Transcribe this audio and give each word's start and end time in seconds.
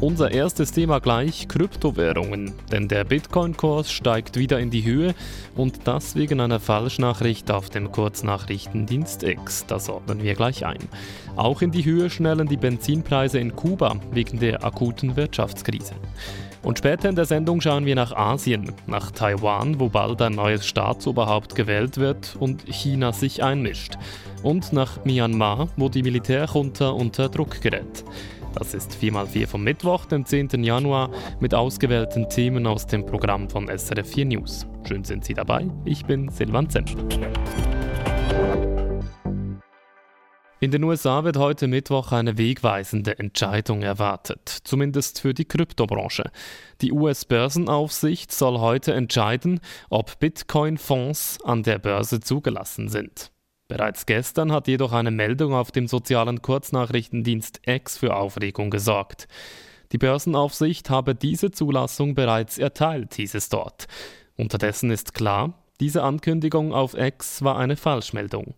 Unser 0.00 0.30
erstes 0.30 0.72
Thema 0.72 0.98
gleich 0.98 1.46
Kryptowährungen, 1.46 2.54
denn 2.72 2.88
der 2.88 3.04
Bitcoin-Kurs 3.04 3.92
steigt 3.92 4.38
wieder 4.38 4.58
in 4.58 4.70
die 4.70 4.82
Höhe 4.82 5.14
und 5.56 5.86
das 5.86 6.16
wegen 6.16 6.40
einer 6.40 6.58
Falschnachricht 6.58 7.50
auf 7.50 7.68
dem 7.68 7.92
Kurznachrichtendienst 7.92 9.22
X. 9.22 9.66
Das 9.66 9.90
ordnen 9.90 10.22
wir 10.22 10.34
gleich 10.34 10.64
ein. 10.64 10.78
Auch 11.36 11.60
in 11.60 11.70
die 11.70 11.84
Höhe 11.84 12.08
schnellen 12.08 12.48
die 12.48 12.56
Benzinpreise 12.56 13.38
in 13.38 13.54
Kuba 13.54 13.96
wegen 14.10 14.40
der 14.40 14.64
akuten 14.64 15.16
Wirtschaftskrise. 15.16 15.94
Und 16.62 16.78
später 16.78 17.08
in 17.08 17.16
der 17.16 17.24
Sendung 17.24 17.60
schauen 17.60 17.86
wir 17.86 17.94
nach 17.94 18.12
Asien, 18.12 18.72
nach 18.86 19.10
Taiwan, 19.10 19.80
wo 19.80 19.88
bald 19.88 20.20
ein 20.20 20.32
neues 20.32 20.66
Staatsoberhaupt 20.66 21.54
gewählt 21.54 21.96
wird 21.96 22.36
und 22.38 22.62
China 22.66 23.12
sich 23.12 23.42
einmischt. 23.42 23.96
Und 24.42 24.72
nach 24.72 25.04
Myanmar, 25.04 25.68
wo 25.76 25.88
die 25.88 26.02
Militärjunta 26.02 26.90
unter 26.90 27.28
Druck 27.28 27.60
gerät. 27.60 28.04
Das 28.54 28.74
ist 28.74 28.92
4x4 29.00 29.46
vom 29.46 29.62
Mittwoch, 29.62 30.06
den 30.06 30.26
10. 30.26 30.64
Januar, 30.64 31.10
mit 31.38 31.54
ausgewählten 31.54 32.28
Themen 32.28 32.66
aus 32.66 32.86
dem 32.86 33.06
Programm 33.06 33.48
von 33.48 33.68
SRF 33.68 34.08
4 34.08 34.24
News. 34.26 34.66
Schön 34.86 35.04
sind 35.04 35.24
Sie 35.24 35.34
dabei. 35.34 35.66
Ich 35.84 36.04
bin 36.04 36.28
Silvan 36.30 36.68
Zensch. 36.68 36.94
In 40.62 40.70
den 40.70 40.84
USA 40.84 41.24
wird 41.24 41.38
heute 41.38 41.68
Mittwoch 41.68 42.12
eine 42.12 42.36
wegweisende 42.36 43.18
Entscheidung 43.18 43.80
erwartet, 43.80 44.46
zumindest 44.46 45.18
für 45.18 45.32
die 45.32 45.46
Kryptobranche. 45.46 46.30
Die 46.82 46.92
US-Börsenaufsicht 46.92 48.30
soll 48.30 48.58
heute 48.58 48.92
entscheiden, 48.92 49.60
ob 49.88 50.18
Bitcoin-Fonds 50.18 51.38
an 51.44 51.62
der 51.62 51.78
Börse 51.78 52.20
zugelassen 52.20 52.88
sind. 52.88 53.32
Bereits 53.68 54.04
gestern 54.04 54.52
hat 54.52 54.68
jedoch 54.68 54.92
eine 54.92 55.10
Meldung 55.10 55.54
auf 55.54 55.70
dem 55.70 55.88
sozialen 55.88 56.42
Kurznachrichtendienst 56.42 57.62
X 57.64 57.96
für 57.96 58.14
Aufregung 58.14 58.68
gesorgt. 58.68 59.28
Die 59.92 59.98
Börsenaufsicht 59.98 60.90
habe 60.90 61.14
diese 61.14 61.50
Zulassung 61.50 62.14
bereits 62.14 62.58
erteilt, 62.58 63.14
hieß 63.14 63.34
es 63.34 63.48
dort. 63.48 63.86
Unterdessen 64.36 64.90
ist 64.90 65.14
klar, 65.14 65.54
diese 65.80 66.02
Ankündigung 66.02 66.74
auf 66.74 66.92
X 66.92 67.42
war 67.42 67.56
eine 67.56 67.76
Falschmeldung. 67.76 68.54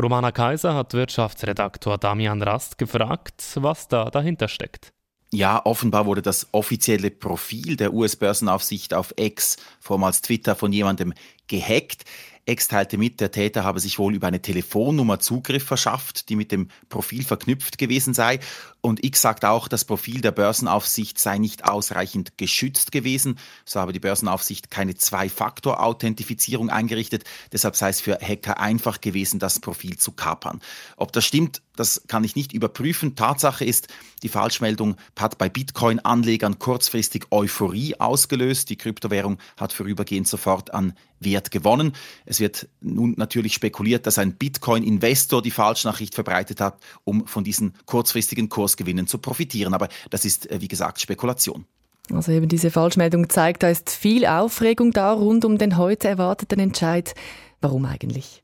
Romana 0.00 0.32
Kaiser 0.32 0.74
hat 0.74 0.94
Wirtschaftsredaktor 0.94 1.98
Damian 1.98 2.42
Rast 2.42 2.78
gefragt, 2.78 3.42
was 3.56 3.86
da 3.88 4.08
dahinter 4.08 4.48
steckt. 4.48 4.92
Ja, 5.32 5.64
offenbar 5.64 6.06
wurde 6.06 6.22
das 6.22 6.48
offizielle 6.52 7.10
Profil 7.10 7.76
der 7.76 7.92
US-Börsenaufsicht 7.92 8.94
auf 8.94 9.14
X, 9.16 9.58
vormals 9.78 10.22
Twitter, 10.22 10.56
von 10.56 10.72
jemandem 10.72 11.12
gehackt. 11.46 12.04
Ex 12.46 12.66
teilte 12.66 12.98
mit, 12.98 13.20
der 13.20 13.30
Täter 13.30 13.62
habe 13.62 13.78
sich 13.78 13.98
wohl 13.98 14.14
über 14.14 14.26
eine 14.26 14.42
Telefonnummer 14.42 15.20
Zugriff 15.20 15.64
verschafft, 15.64 16.30
die 16.30 16.36
mit 16.36 16.50
dem 16.50 16.68
Profil 16.88 17.22
verknüpft 17.22 17.78
gewesen 17.78 18.14
sei. 18.14 18.40
Und 18.82 19.04
X 19.04 19.20
sagt 19.20 19.44
auch, 19.44 19.68
das 19.68 19.84
Profil 19.84 20.20
der 20.20 20.32
Börsenaufsicht 20.32 21.18
sei 21.18 21.38
nicht 21.38 21.64
ausreichend 21.64 22.38
geschützt 22.38 22.92
gewesen. 22.92 23.38
So 23.64 23.80
habe 23.80 23.92
die 23.92 24.00
Börsenaufsicht 24.00 24.70
keine 24.70 24.94
Zwei-Faktor-Authentifizierung 24.94 26.70
eingerichtet. 26.70 27.24
Deshalb 27.52 27.76
sei 27.76 27.90
es 27.90 28.00
für 28.00 28.18
Hacker 28.20 28.58
einfach 28.58 29.00
gewesen, 29.00 29.38
das 29.38 29.60
Profil 29.60 29.98
zu 29.98 30.12
kapern. 30.12 30.60
Ob 30.96 31.12
das 31.12 31.26
stimmt, 31.26 31.62
das 31.76 32.02
kann 32.08 32.24
ich 32.24 32.36
nicht 32.36 32.52
überprüfen. 32.52 33.16
Tatsache 33.16 33.64
ist, 33.64 33.88
die 34.22 34.28
Falschmeldung 34.28 34.96
hat 35.18 35.38
bei 35.38 35.48
Bitcoin-Anlegern 35.48 36.58
kurzfristig 36.58 37.26
Euphorie 37.30 37.98
ausgelöst. 37.98 38.68
Die 38.70 38.76
Kryptowährung 38.76 39.38
hat 39.56 39.72
vorübergehend 39.72 40.28
sofort 40.28 40.74
an 40.74 40.94
Wert 41.20 41.50
gewonnen. 41.50 41.92
Es 42.24 42.40
wird 42.40 42.68
nun 42.80 43.14
natürlich 43.16 43.54
spekuliert, 43.54 44.06
dass 44.06 44.18
ein 44.18 44.34
Bitcoin-Investor 44.34 45.42
die 45.42 45.50
Falschnachricht 45.50 46.14
verbreitet 46.14 46.60
hat, 46.60 46.78
um 47.04 47.26
von 47.26 47.44
diesen 47.44 47.74
kurzfristigen 47.86 48.48
Kursgewinnen 48.70 49.06
zu 49.06 49.18
profitieren. 49.18 49.74
Aber 49.74 49.88
das 50.10 50.24
ist, 50.24 50.50
äh, 50.50 50.60
wie 50.60 50.68
gesagt, 50.68 51.00
Spekulation. 51.00 51.64
Also 52.12 52.32
eben 52.32 52.48
diese 52.48 52.70
Falschmeldung 52.70 53.28
zeigt, 53.28 53.62
da 53.62 53.68
ist 53.68 53.90
viel 53.90 54.26
Aufregung 54.26 54.90
da 54.92 55.12
rund 55.12 55.44
um 55.44 55.58
den 55.58 55.76
heute 55.76 56.08
erwarteten 56.08 56.58
Entscheid. 56.58 57.14
Warum 57.60 57.84
eigentlich? 57.84 58.42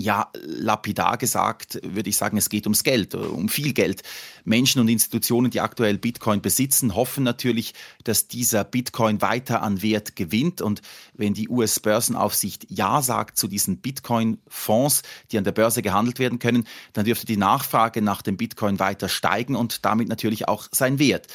Ja, 0.00 0.30
lapidar 0.34 1.18
gesagt, 1.18 1.80
würde 1.82 2.08
ich 2.08 2.16
sagen, 2.16 2.36
es 2.36 2.48
geht 2.48 2.66
ums 2.66 2.84
Geld, 2.84 3.16
um 3.16 3.48
viel 3.48 3.72
Geld. 3.72 4.02
Menschen 4.44 4.80
und 4.80 4.86
Institutionen, 4.86 5.50
die 5.50 5.60
aktuell 5.60 5.98
Bitcoin 5.98 6.40
besitzen, 6.40 6.94
hoffen 6.94 7.24
natürlich, 7.24 7.74
dass 8.04 8.28
dieser 8.28 8.62
Bitcoin 8.62 9.20
weiter 9.20 9.60
an 9.60 9.82
Wert 9.82 10.14
gewinnt. 10.14 10.62
Und 10.62 10.82
wenn 11.14 11.34
die 11.34 11.48
US-Börsenaufsicht 11.48 12.66
Ja 12.70 13.02
sagt 13.02 13.38
zu 13.38 13.48
diesen 13.48 13.78
Bitcoin-Fonds, 13.78 15.02
die 15.32 15.38
an 15.38 15.44
der 15.44 15.52
Börse 15.52 15.82
gehandelt 15.82 16.20
werden 16.20 16.38
können, 16.38 16.64
dann 16.92 17.04
dürfte 17.04 17.26
die 17.26 17.36
Nachfrage 17.36 18.00
nach 18.00 18.22
dem 18.22 18.36
Bitcoin 18.36 18.78
weiter 18.78 19.08
steigen 19.08 19.56
und 19.56 19.84
damit 19.84 20.08
natürlich 20.08 20.46
auch 20.46 20.68
sein 20.70 21.00
Wert. 21.00 21.26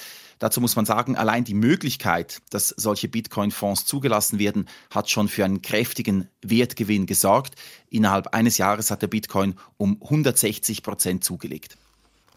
Dazu 0.43 0.59
muss 0.59 0.75
man 0.75 0.83
sagen, 0.83 1.15
allein 1.15 1.45
die 1.45 1.53
Möglichkeit, 1.53 2.41
dass 2.49 2.67
solche 2.67 3.07
Bitcoin-Fonds 3.07 3.85
zugelassen 3.85 4.39
werden, 4.39 4.67
hat 4.89 5.09
schon 5.09 5.29
für 5.29 5.45
einen 5.45 5.61
kräftigen 5.61 6.27
Wertgewinn 6.41 7.05
gesorgt. 7.05 7.55
Innerhalb 7.89 8.35
eines 8.35 8.57
Jahres 8.57 8.91
hat 8.91 9.01
der 9.01 9.07
Bitcoin 9.07 9.55
um 9.77 10.01
160 10.01 10.83
Prozent 10.83 11.23
zugelegt. 11.23 11.77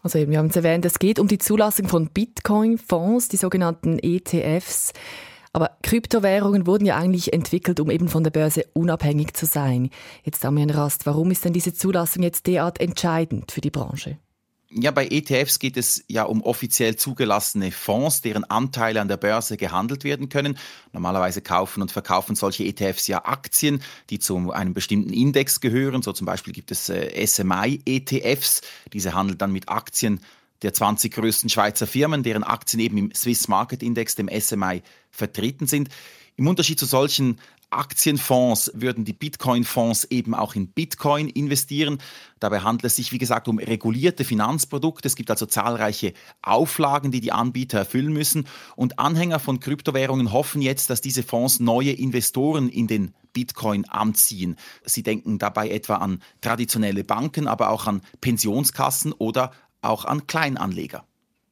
Also 0.03 0.19
eben, 0.19 0.31
wir 0.31 0.37
haben 0.37 0.47
es 0.47 0.55
erwähnt, 0.55 0.85
es 0.85 0.99
geht 0.99 1.19
um 1.19 1.27
die 1.27 1.37
Zulassung 1.37 1.89
von 1.89 2.07
Bitcoin-Fonds, 2.07 3.27
die 3.27 3.35
sogenannten 3.35 3.99
ETFs. 3.99 4.93
Aber 5.51 5.71
Kryptowährungen 5.83 6.65
wurden 6.65 6.85
ja 6.85 6.95
eigentlich 6.95 7.33
entwickelt, 7.33 7.81
um 7.81 7.91
eben 7.91 8.07
von 8.07 8.23
der 8.23 8.31
Börse 8.31 8.67
unabhängig 8.71 9.33
zu 9.33 9.45
sein. 9.45 9.89
Jetzt 10.23 10.45
haben 10.45 10.55
wir 10.55 10.61
einen 10.61 10.71
Rast. 10.71 11.05
Warum 11.07 11.29
ist 11.29 11.43
denn 11.43 11.51
diese 11.51 11.73
Zulassung 11.73 12.23
jetzt 12.23 12.47
derart 12.47 12.79
entscheidend 12.79 13.51
für 13.51 13.59
die 13.59 13.69
Branche? 13.69 14.17
Ja, 14.69 14.91
bei 14.91 15.07
ETFs 15.07 15.59
geht 15.59 15.77
es 15.77 16.03
ja 16.09 16.23
um 16.23 16.41
offiziell 16.41 16.97
zugelassene 16.97 17.71
Fonds, 17.71 18.21
deren 18.21 18.43
Anteile 18.43 18.99
an 18.99 19.07
der 19.07 19.15
Börse 19.15 19.55
gehandelt 19.55 20.03
werden 20.03 20.27
können. 20.27 20.57
Normalerweise 20.91 21.41
kaufen 21.41 21.81
und 21.81 21.91
verkaufen 21.91 22.35
solche 22.35 22.65
ETFs 22.65 23.07
ja 23.07 23.23
Aktien, 23.23 23.81
die 24.09 24.19
zu 24.19 24.51
einem 24.51 24.73
bestimmten 24.73 25.13
Index 25.13 25.61
gehören. 25.61 26.01
So 26.01 26.11
zum 26.11 26.25
Beispiel 26.25 26.51
gibt 26.51 26.71
es 26.71 26.89
äh, 26.89 27.25
SMI-ETFs. 27.25 28.61
Diese 28.91 29.13
handeln 29.13 29.37
dann 29.37 29.53
mit 29.53 29.69
Aktien 29.69 30.19
der 30.63 30.73
20 30.73 31.13
größten 31.13 31.49
Schweizer 31.49 31.87
Firmen, 31.87 32.23
deren 32.23 32.43
Aktien 32.43 32.81
eben 32.81 32.97
im 32.97 33.13
Swiss 33.13 33.47
Market 33.47 33.81
Index, 33.81 34.15
dem 34.15 34.27
SMI, 34.27 34.81
vertreten 35.11 35.67
sind. 35.67 35.89
Im 36.35 36.45
Unterschied 36.45 36.77
zu 36.77 36.85
solchen 36.85 37.39
Aktienfonds 37.69 38.71
würden 38.73 39.03
die 39.03 39.13
Bitcoin-Fonds 39.13 40.05
eben 40.05 40.33
auch 40.33 40.55
in 40.55 40.69
Bitcoin 40.69 41.27
investieren. 41.27 41.97
Dabei 42.39 42.61
handelt 42.61 42.85
es 42.85 42.95
sich, 42.95 43.11
wie 43.11 43.17
gesagt, 43.17 43.47
um 43.47 43.59
regulierte 43.59 44.23
Finanzprodukte. 44.23 45.07
Es 45.07 45.15
gibt 45.15 45.29
also 45.29 45.45
zahlreiche 45.45 46.13
Auflagen, 46.41 47.11
die 47.11 47.19
die 47.19 47.33
Anbieter 47.33 47.79
erfüllen 47.79 48.13
müssen. 48.13 48.47
Und 48.75 48.99
Anhänger 48.99 49.39
von 49.39 49.59
Kryptowährungen 49.59 50.31
hoffen 50.31 50.61
jetzt, 50.61 50.89
dass 50.89 51.01
diese 51.01 51.23
Fonds 51.23 51.59
neue 51.59 51.91
Investoren 51.91 52.69
in 52.69 52.87
den 52.87 53.13
Bitcoin 53.33 53.85
anziehen. 53.85 54.55
Sie 54.85 55.03
denken 55.03 55.37
dabei 55.37 55.69
etwa 55.69 55.95
an 55.95 56.21
traditionelle 56.41 57.03
Banken, 57.03 57.47
aber 57.47 57.69
auch 57.69 57.85
an 57.85 58.01
Pensionskassen 58.21 59.11
oder 59.11 59.51
auch 59.81 60.05
an 60.05 60.25
Kleinanleger. 60.25 61.03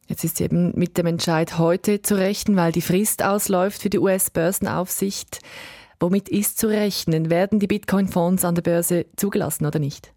Jetzt 0.08 0.24
ist 0.24 0.40
eben 0.40 0.72
mit 0.75 0.98
dem 0.98 1.08
Entscheid 1.08 1.58
heute 1.58 2.02
zu 2.02 2.16
rechnen, 2.16 2.56
weil 2.56 2.72
die 2.72 2.81
Frist 2.81 3.24
ausläuft 3.24 3.81
für 3.81 3.90
die 3.90 4.00
US-Börsenaufsicht. 4.00 5.40
Womit 6.06 6.30
ist 6.30 6.60
zu 6.60 6.68
rechnen? 6.68 7.32
Werden 7.32 7.60
die 7.60 7.66
Bitcoin-Fonds 7.66 8.46
an 8.46 8.54
der 8.54 8.62
Börse 8.62 9.08
zugelassen 9.16 9.66
oder 9.66 9.80
nicht? 9.80 10.14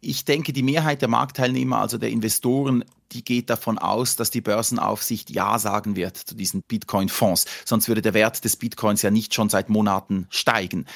Ich 0.00 0.24
denke, 0.24 0.54
die 0.54 0.62
Mehrheit 0.62 1.02
der 1.02 1.10
Marktteilnehmer, 1.10 1.76
also 1.76 1.98
der 1.98 2.08
Investoren, 2.08 2.82
die 3.12 3.22
geht 3.22 3.50
davon 3.50 3.76
aus, 3.76 4.16
dass 4.16 4.30
die 4.30 4.40
Börsenaufsicht 4.40 5.28
Ja 5.28 5.58
sagen 5.58 5.94
wird 5.94 6.16
zu 6.16 6.34
diesen 6.34 6.62
Bitcoin-Fonds. 6.62 7.44
Sonst 7.66 7.88
würde 7.88 8.00
der 8.00 8.14
Wert 8.14 8.46
des 8.46 8.56
Bitcoins 8.56 9.02
ja 9.02 9.10
nicht 9.10 9.34
schon 9.34 9.50
seit 9.50 9.68
Monaten 9.68 10.26
steigen. 10.30 10.86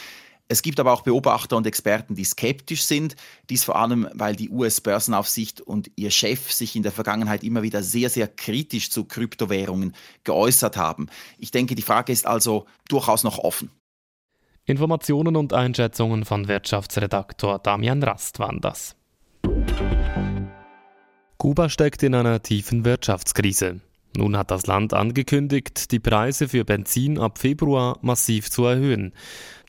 Es 0.53 0.63
gibt 0.63 0.81
aber 0.81 0.93
auch 0.93 1.03
Beobachter 1.03 1.57
und 1.57 1.65
Experten, 1.65 2.17
die 2.17 2.25
skeptisch 2.25 2.83
sind. 2.83 3.15
Dies 3.49 3.63
vor 3.63 3.77
allem, 3.77 4.09
weil 4.15 4.35
die 4.35 4.51
US-Börsenaufsicht 4.51 5.61
und 5.61 5.93
ihr 5.95 6.11
Chef 6.11 6.51
sich 6.51 6.75
in 6.75 6.83
der 6.83 6.91
Vergangenheit 6.91 7.45
immer 7.45 7.63
wieder 7.63 7.85
sehr, 7.85 8.11
sehr 8.11 8.27
kritisch 8.27 8.91
zu 8.91 9.05
Kryptowährungen 9.05 9.95
geäußert 10.25 10.77
haben. 10.77 11.07
Ich 11.39 11.53
denke, 11.53 11.77
die 11.77 11.83
Frage 11.83 12.13
ist 12.13 12.27
also 12.27 12.67
durchaus 12.89 13.23
noch 13.23 13.39
offen. 13.39 13.71
Informationen 14.65 15.37
und 15.37 15.53
Einschätzungen 15.53 16.25
von 16.25 16.49
Wirtschaftsredaktor 16.49 17.61
Damian 17.61 18.03
Rast 18.03 18.41
waren 18.41 18.61
das. 18.61 18.97
Kuba 21.39 21.69
steckt 21.69 22.03
in 22.03 22.17
einer 22.17 22.43
tiefen 22.43 22.85
Wirtschaftskrise. 22.85 23.83
Nun 24.17 24.37
hat 24.37 24.51
das 24.51 24.67
Land 24.67 24.93
angekündigt, 24.93 25.93
die 25.93 26.01
Preise 26.01 26.49
für 26.49 26.65
Benzin 26.65 27.19
ab 27.19 27.39
Februar 27.39 27.97
massiv 28.03 28.51
zu 28.51 28.65
erhöhen. 28.65 29.13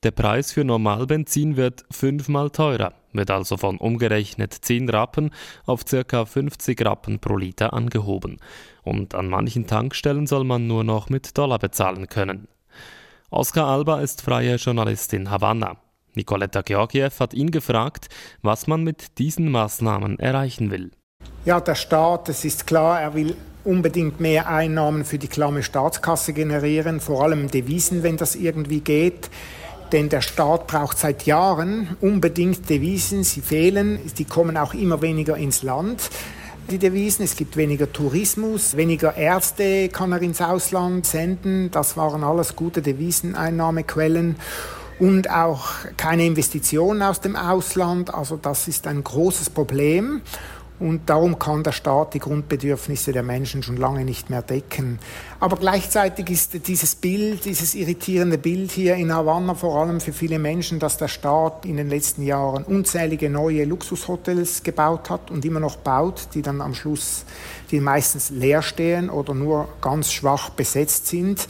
Der 0.03 0.09
Preis 0.09 0.51
für 0.51 0.63
Normalbenzin 0.63 1.57
wird 1.57 1.85
fünfmal 1.91 2.49
teurer, 2.49 2.93
wird 3.13 3.29
also 3.29 3.55
von 3.55 3.77
umgerechnet 3.77 4.51
10 4.51 4.89
Rappen 4.89 5.29
auf 5.67 5.85
ca. 5.85 6.25
50 6.25 6.83
Rappen 6.83 7.19
pro 7.19 7.37
Liter 7.37 7.73
angehoben. 7.73 8.37
Und 8.81 9.13
an 9.13 9.27
manchen 9.27 9.67
Tankstellen 9.67 10.25
soll 10.25 10.43
man 10.43 10.65
nur 10.65 10.83
noch 10.83 11.09
mit 11.09 11.37
Dollar 11.37 11.59
bezahlen 11.59 12.07
können. 12.07 12.47
Oscar 13.29 13.67
Alba 13.67 14.01
ist 14.01 14.23
freie 14.23 14.55
Journalist 14.55 15.13
in 15.13 15.29
Havanna. 15.29 15.77
Nicoletta 16.15 16.63
Georgiev 16.63 17.19
hat 17.19 17.35
ihn 17.35 17.51
gefragt, 17.51 18.09
was 18.41 18.65
man 18.65 18.83
mit 18.83 19.19
diesen 19.19 19.51
Maßnahmen 19.51 20.17
erreichen 20.17 20.71
will. 20.71 20.89
Ja, 21.45 21.61
der 21.61 21.75
Staat, 21.75 22.27
es 22.27 22.43
ist 22.43 22.65
klar, 22.65 22.99
er 22.99 23.13
will 23.13 23.35
unbedingt 23.63 24.19
mehr 24.19 24.49
Einnahmen 24.49 25.05
für 25.05 25.19
die 25.19 25.27
klamme 25.27 25.61
Staatskasse 25.61 26.33
generieren, 26.33 26.99
vor 26.99 27.23
allem 27.23 27.51
Devisen, 27.51 28.01
wenn 28.01 28.17
das 28.17 28.35
irgendwie 28.35 28.79
geht. 28.79 29.29
Denn 29.91 30.09
der 30.09 30.21
Staat 30.21 30.67
braucht 30.67 30.97
seit 30.97 31.25
Jahren 31.25 31.97
unbedingt 31.99 32.69
Devisen, 32.69 33.23
sie 33.23 33.41
fehlen, 33.41 33.99
die 34.17 34.25
kommen 34.25 34.57
auch 34.57 34.73
immer 34.73 35.01
weniger 35.01 35.35
ins 35.35 35.63
Land 35.63 36.09
die 36.69 36.77
Devisen. 36.77 37.23
Es 37.23 37.35
gibt 37.35 37.57
weniger 37.57 37.91
Tourismus, 37.91 38.77
weniger 38.77 39.17
Ärzte 39.17 39.89
kann 39.89 40.11
er 40.11 40.21
ins 40.21 40.41
Ausland 40.41 41.05
senden. 41.05 41.69
Das 41.71 41.97
waren 41.97 42.23
alles 42.23 42.55
gute 42.55 42.81
Deviseneinnahmequellen 42.81 44.37
und 44.99 45.29
auch 45.29 45.69
keine 45.97 46.25
Investitionen 46.25 47.01
aus 47.01 47.19
dem 47.19 47.35
Ausland. 47.35 48.13
Also 48.13 48.37
das 48.37 48.67
ist 48.67 48.87
ein 48.87 49.03
großes 49.03 49.49
Problem. 49.49 50.21
Und 50.81 51.11
darum 51.11 51.37
kann 51.37 51.61
der 51.61 51.73
Staat 51.73 52.15
die 52.15 52.19
Grundbedürfnisse 52.19 53.11
der 53.11 53.21
Menschen 53.21 53.61
schon 53.61 53.77
lange 53.77 54.03
nicht 54.03 54.31
mehr 54.31 54.41
decken. 54.41 54.97
Aber 55.39 55.55
gleichzeitig 55.57 56.31
ist 56.31 56.67
dieses 56.67 56.95
Bild, 56.95 57.45
dieses 57.45 57.75
irritierende 57.75 58.39
Bild 58.39 58.71
hier 58.71 58.95
in 58.95 59.13
Havanna 59.13 59.53
vor 59.53 59.79
allem 59.79 60.01
für 60.01 60.11
viele 60.11 60.39
Menschen, 60.39 60.79
dass 60.79 60.97
der 60.97 61.07
Staat 61.07 61.67
in 61.67 61.77
den 61.77 61.87
letzten 61.87 62.23
Jahren 62.23 62.63
unzählige 62.63 63.29
neue 63.29 63.63
Luxushotels 63.65 64.63
gebaut 64.63 65.11
hat 65.11 65.29
und 65.29 65.45
immer 65.45 65.59
noch 65.59 65.75
baut, 65.75 66.29
die 66.33 66.41
dann 66.41 66.61
am 66.61 66.73
Schluss, 66.73 67.25
die 67.69 67.79
meistens 67.79 68.31
leer 68.31 68.63
stehen 68.63 69.11
oder 69.11 69.35
nur 69.35 69.67
ganz 69.81 70.11
schwach 70.11 70.49
besetzt 70.49 71.05
sind. 71.05 71.47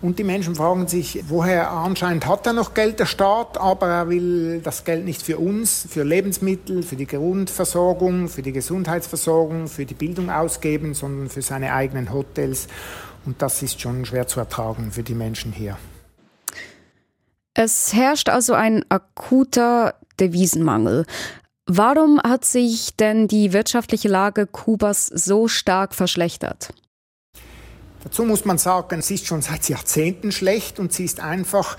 Und 0.00 0.20
die 0.20 0.24
Menschen 0.24 0.54
fragen 0.54 0.86
sich, 0.86 1.24
woher 1.28 1.72
anscheinend 1.72 2.26
hat 2.26 2.46
er 2.46 2.52
noch 2.52 2.72
Geld, 2.72 3.00
der 3.00 3.06
Staat, 3.06 3.58
aber 3.58 3.88
er 3.88 4.08
will 4.08 4.60
das 4.62 4.84
Geld 4.84 5.04
nicht 5.04 5.22
für 5.22 5.38
uns, 5.38 5.88
für 5.90 6.04
Lebensmittel, 6.04 6.84
für 6.84 6.94
die 6.94 7.06
Grundversorgung, 7.06 8.28
für 8.28 8.42
die 8.42 8.52
Gesundheitsversorgung, 8.52 9.66
für 9.66 9.86
die 9.86 9.94
Bildung 9.94 10.30
ausgeben, 10.30 10.94
sondern 10.94 11.28
für 11.28 11.42
seine 11.42 11.72
eigenen 11.72 12.12
Hotels. 12.12 12.68
Und 13.26 13.42
das 13.42 13.60
ist 13.62 13.80
schon 13.80 14.04
schwer 14.04 14.28
zu 14.28 14.38
ertragen 14.38 14.92
für 14.92 15.02
die 15.02 15.14
Menschen 15.14 15.52
hier. 15.52 15.76
Es 17.54 17.92
herrscht 17.92 18.28
also 18.28 18.54
ein 18.54 18.84
akuter 18.88 19.96
Devisenmangel. 20.20 21.06
Warum 21.66 22.20
hat 22.22 22.44
sich 22.44 22.94
denn 22.96 23.26
die 23.26 23.52
wirtschaftliche 23.52 24.08
Lage 24.08 24.46
Kubas 24.46 25.06
so 25.06 25.48
stark 25.48 25.96
verschlechtert? 25.96 26.72
Dazu 28.08 28.24
muss 28.24 28.46
man 28.46 28.56
sagen, 28.56 29.02
sie 29.02 29.16
ist 29.16 29.26
schon 29.26 29.42
seit 29.42 29.68
Jahrzehnten 29.68 30.32
schlecht 30.32 30.80
und 30.80 30.94
sie 30.94 31.04
ist 31.04 31.20
einfach 31.20 31.76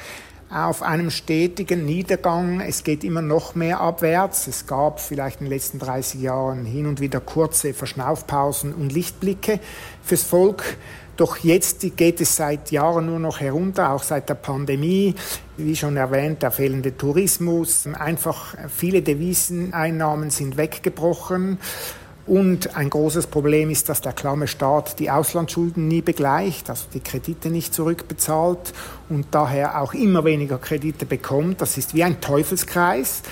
auf 0.52 0.84
einem 0.84 1.10
stetigen 1.10 1.86
Niedergang. 1.86 2.62
Es 2.62 2.84
geht 2.84 3.04
immer 3.04 3.24
noch 3.24 3.56
mehr 3.56 3.80
abwärts. 3.82 4.46
Es 4.46 4.68
gab 4.68 5.00
vielleicht 5.00 5.40
in 5.40 5.48
den 5.48 5.54
letzten 5.54 5.80
30 5.80 6.22
Jahren 6.22 6.66
hin 6.66 6.86
und 6.86 7.00
wieder 7.00 7.20
kurze 7.20 7.74
Verschnaufpausen 7.74 8.76
und 8.76 8.94
Lichtblicke 8.94 9.60
fürs 10.04 10.22
Volk. 10.22 10.78
Doch 11.18 11.38
jetzt 11.38 11.98
geht 11.98 12.22
es 12.22 12.36
seit 12.36 12.70
Jahren 12.70 13.08
nur 13.08 13.20
noch 13.20 13.40
herunter, 13.40 13.92
auch 13.92 14.04
seit 14.04 14.30
der 14.30 14.36
Pandemie. 14.36 15.16
Wie 15.58 15.76
schon 15.76 15.98
erwähnt, 15.98 16.44
der 16.44 16.52
fehlende 16.52 16.96
Tourismus, 16.96 17.88
einfach 17.88 18.54
viele 18.68 19.02
Deviseneinnahmen 19.02 20.30
sind 20.30 20.58
weggebrochen. 20.58 21.58
Und 22.30 22.76
ein 22.78 22.92
großes 22.92 23.26
Problem 23.26 23.72
ist, 23.72 23.90
dass 23.90 24.02
der 24.02 24.14
klamme 24.14 24.48
Staat 24.48 25.00
die 25.00 25.10
Auslandsschulden 25.10 25.88
nie 25.88 26.04
begleicht, 26.04 26.70
also 26.70 26.86
die 26.94 27.00
Kredite 27.00 27.50
nicht 27.50 27.74
zurückbezahlt 27.74 28.72
und 29.10 29.26
daher 29.32 29.82
auch 29.82 29.96
immer 29.96 30.24
weniger 30.26 30.60
Kredite 30.60 31.08
bekommt. 31.08 31.60
Das 31.60 31.76
ist 31.80 31.96
wie 31.96 32.04
ein 32.04 32.22
Teufelskreis. 32.22 33.24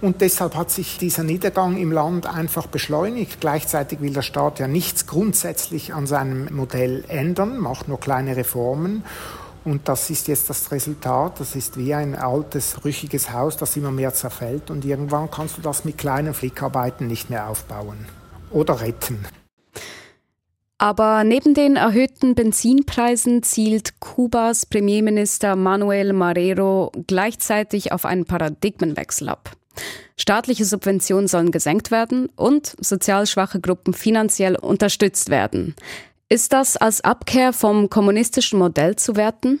Und 0.00 0.22
deshalb 0.22 0.56
hat 0.56 0.72
sich 0.72 0.98
dieser 0.98 1.22
Niedergang 1.22 1.76
im 1.76 1.92
Land 1.92 2.26
einfach 2.26 2.66
beschleunigt. 2.66 3.40
Gleichzeitig 3.40 4.00
will 4.00 4.12
der 4.12 4.22
Staat 4.22 4.58
ja 4.58 4.66
nichts 4.66 5.06
grundsätzlich 5.06 5.94
an 5.94 6.08
seinem 6.08 6.52
Modell 6.52 7.04
ändern, 7.06 7.58
macht 7.58 7.86
nur 7.86 8.00
kleine 8.00 8.36
Reformen. 8.36 9.04
Und 9.64 9.88
das 9.88 10.10
ist 10.10 10.26
jetzt 10.26 10.50
das 10.50 10.72
Resultat. 10.72 11.38
Das 11.38 11.54
ist 11.54 11.76
wie 11.76 11.94
ein 11.94 12.16
altes, 12.16 12.84
rüchiges 12.84 13.32
Haus, 13.32 13.56
das 13.56 13.76
immer 13.76 13.92
mehr 13.92 14.12
zerfällt. 14.14 14.68
Und 14.68 14.84
irgendwann 14.84 15.30
kannst 15.30 15.58
du 15.58 15.62
das 15.62 15.84
mit 15.84 15.96
kleinen 15.96 16.34
Flickarbeiten 16.34 17.06
nicht 17.06 17.30
mehr 17.30 17.48
aufbauen 17.48 18.04
oder 18.52 18.80
retten. 18.80 19.24
Aber 20.78 21.22
neben 21.22 21.54
den 21.54 21.76
erhöhten 21.76 22.34
Benzinpreisen 22.34 23.44
zielt 23.44 24.00
Kubas 24.00 24.66
Premierminister 24.66 25.54
Manuel 25.54 26.12
Marrero 26.12 26.90
gleichzeitig 27.06 27.92
auf 27.92 28.04
einen 28.04 28.24
Paradigmenwechsel 28.24 29.28
ab. 29.28 29.52
Staatliche 30.16 30.64
Subventionen 30.64 31.28
sollen 31.28 31.52
gesenkt 31.52 31.90
werden 31.90 32.28
und 32.36 32.74
sozial 32.80 33.26
schwache 33.26 33.60
Gruppen 33.60 33.94
finanziell 33.94 34.56
unterstützt 34.56 35.30
werden. 35.30 35.74
Ist 36.28 36.52
das 36.52 36.76
als 36.76 37.02
Abkehr 37.02 37.52
vom 37.52 37.88
kommunistischen 37.88 38.58
Modell 38.58 38.96
zu 38.96 39.16
werten? 39.16 39.60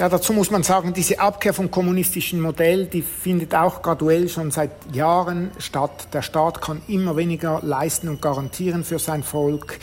Ja, 0.00 0.08
dazu 0.08 0.32
muss 0.32 0.50
man 0.50 0.62
sagen, 0.62 0.94
diese 0.94 1.20
Abkehr 1.20 1.52
vom 1.52 1.70
kommunistischen 1.70 2.40
Modell, 2.40 2.86
die 2.86 3.02
findet 3.02 3.54
auch 3.54 3.82
graduell 3.82 4.30
schon 4.30 4.50
seit 4.50 4.70
Jahren 4.94 5.50
statt. 5.58 6.08
Der 6.14 6.22
Staat 6.22 6.62
kann 6.62 6.80
immer 6.88 7.18
weniger 7.18 7.60
leisten 7.62 8.08
und 8.08 8.22
garantieren 8.22 8.82
für 8.82 8.98
sein 8.98 9.22
Volk. 9.22 9.78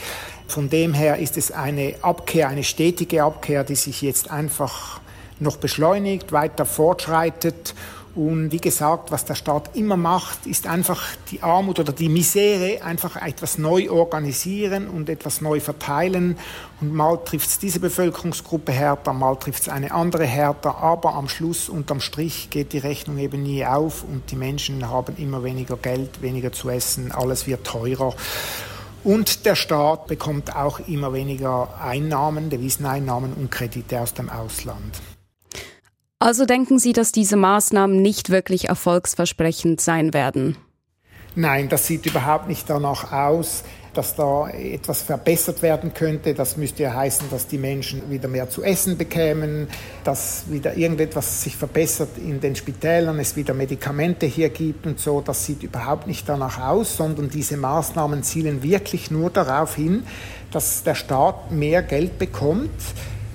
Von 0.48 0.72
dem 0.72 0.96
her 0.96 1.20
ist 1.20 1.38
es 1.38 1.52
eine 1.52 1.94
Abkehr, 2.02 2.50
eine 2.50 2.64
stetige 2.64 3.22
Abkehr, 3.22 3.64
die 3.64 3.76
sich 3.76 4.02
jetzt 4.02 4.32
einfach 4.32 5.02
noch 5.40 5.58
beschleunigt, 5.58 6.32
weiter 6.32 6.66
fortschreitet 6.66 7.76
und 8.18 8.52
wie 8.52 8.58
gesagt, 8.58 9.12
was 9.12 9.26
der 9.26 9.36
Staat 9.36 9.76
immer 9.76 9.96
macht, 9.96 10.48
ist 10.48 10.66
einfach 10.66 11.04
die 11.30 11.44
Armut 11.44 11.80
oder 11.80 11.94
die 11.94 12.10
Misere 12.10 12.82
einfach 12.84 13.16
etwas 13.16 13.60
neu 13.60 13.92
organisieren 13.92 14.88
und 14.88 15.08
etwas 15.08 15.40
neu 15.40 15.60
verteilen. 15.60 16.36
Und 16.82 16.96
mal 16.96 17.18
trifft 17.18 17.48
es 17.48 17.60
diese 17.60 17.80
Bevölkerungsgruppe 17.80 18.72
härter, 18.72 19.14
mal 19.14 19.36
trifft 19.36 19.62
es 19.62 19.70
eine 19.70 19.92
andere 19.92 20.26
härter. 20.26 20.78
Aber 20.78 21.14
am 21.14 21.30
Schluss, 21.30 21.70
unterm 21.70 22.00
Strich, 22.00 22.50
geht 22.50 22.74
die 22.74 22.80
Rechnung 22.80 23.20
eben 23.20 23.44
nie 23.44 23.64
auf 23.64 24.04
und 24.04 24.32
die 24.32 24.36
Menschen 24.36 24.90
haben 24.90 25.16
immer 25.18 25.44
weniger 25.44 25.78
Geld, 25.78 26.24
weniger 26.24 26.52
zu 26.52 26.72
essen, 26.72 27.12
alles 27.12 27.46
wird 27.46 27.68
teurer. 27.68 28.16
Und 29.04 29.46
der 29.46 29.54
Staat 29.54 30.08
bekommt 30.08 30.56
auch 30.56 30.80
immer 30.88 31.14
weniger 31.14 31.80
Einnahmen, 31.80 32.50
Deviseneinnahmen 32.50 33.34
und 33.34 33.52
Kredite 33.52 34.02
aus 34.02 34.16
dem 34.16 34.32
Ausland. 34.32 35.00
Also 36.28 36.46
denken 36.46 36.78
Sie, 36.78 36.92
dass 36.92 37.14
diese 37.14 37.38
Maßnahmen 37.38 38.02
nicht 38.02 38.32
wirklich 38.32 38.68
erfolgsversprechend 38.68 39.80
sein 39.80 40.14
werden? 40.14 40.58
Nein, 41.36 41.70
das 41.70 41.88
sieht 41.88 42.06
überhaupt 42.06 42.50
nicht 42.50 42.70
danach 42.70 43.14
aus, 43.14 43.64
dass 43.94 44.14
da 44.14 44.50
etwas 44.50 45.04
verbessert 45.04 45.62
werden 45.62 45.94
könnte. 45.94 46.34
Das 46.34 46.58
müsste 46.58 46.84
ja 46.84 46.94
heißen, 46.94 47.30
dass 47.32 47.48
die 47.48 47.58
Menschen 47.58 48.12
wieder 48.12 48.28
mehr 48.28 48.50
zu 48.50 48.62
essen 48.62 48.98
bekämen, 48.98 49.70
dass 50.04 50.44
wieder 50.50 50.76
irgendetwas 50.76 51.44
sich 51.44 51.56
verbessert 51.56 52.18
in 52.18 52.42
den 52.42 52.58
Spitälern, 52.58 53.20
es 53.20 53.38
wieder 53.38 53.54
Medikamente 53.54 54.26
hier 54.26 54.50
gibt 54.50 54.86
und 54.86 55.00
so. 55.00 55.22
Das 55.22 55.46
sieht 55.46 55.64
überhaupt 55.64 56.08
nicht 56.08 56.28
danach 56.28 56.60
aus, 56.60 56.98
sondern 56.98 57.30
diese 57.30 57.56
Maßnahmen 57.56 58.22
zielen 58.24 58.64
wirklich 58.64 59.12
nur 59.12 59.30
darauf 59.30 59.76
hin, 59.76 60.04
dass 60.52 60.84
der 60.84 60.96
Staat 60.96 61.54
mehr 61.54 61.84
Geld 61.84 62.20
bekommt 62.20 62.70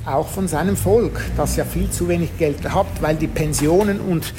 auch 0.06 0.28
von 0.28 0.48
seinem 0.48 0.76
Volk, 0.76 1.20
das 1.36 1.56
ja 1.56 1.64
viel 1.64 1.90
zu 1.90 2.08
wenig 2.08 2.36
Geld 2.38 2.72
hat, 2.72 2.86
weil 3.00 3.16
die 3.16 3.28
Pensionen 3.28 4.00
und 4.00 4.32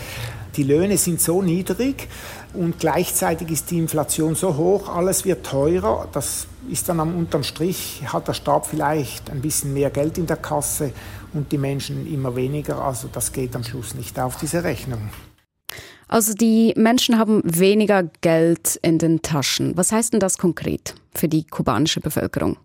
die 0.56 0.64
Löhne 0.64 0.98
sind 0.98 1.20
so 1.20 1.42
niedrig 1.42 2.08
und 2.54 2.78
gleichzeitig 2.80 3.50
ist 3.50 3.72
die 3.72 3.80
Inflation 3.80 4.36
so 4.36 4.56
hoch, 4.56 4.90
alles 4.90 5.26
wird 5.26 5.46
teurer. 5.46 6.08
Das 6.12 6.48
ist 6.70 6.88
dann 6.88 7.00
am 7.00 7.16
unterm 7.16 7.44
Strich, 7.44 8.04
hat 8.06 8.28
der 8.28 8.34
Staat 8.34 8.68
vielleicht 8.68 9.32
ein 9.32 9.42
bisschen 9.42 9.74
mehr 9.74 9.90
Geld 9.90 10.18
in 10.18 10.28
der 10.28 10.38
Kasse 10.38 10.92
und 11.34 11.52
die 11.52 11.58
Menschen 11.58 12.12
immer 12.12 12.36
weniger. 12.36 12.84
Also 12.84 13.10
das 13.12 13.32
geht 13.32 13.56
am 13.56 13.64
Schluss 13.64 13.96
nicht 13.96 14.20
auf 14.20 14.38
diese 14.38 14.64
Rechnung. 14.64 15.10
Also 16.08 16.34
die 16.34 16.74
Menschen 16.78 17.18
haben 17.18 17.42
weniger 17.44 18.04
Geld 18.22 18.78
in 18.84 19.00
den 19.00 19.24
Taschen. 19.24 19.76
Was 19.76 19.92
heißt 19.92 20.14
denn 20.14 20.20
das 20.20 20.38
konkret 20.38 20.94
für 21.16 21.28
die 21.28 21.48
kubanische 21.48 22.02
Bevölkerung? 22.02 22.58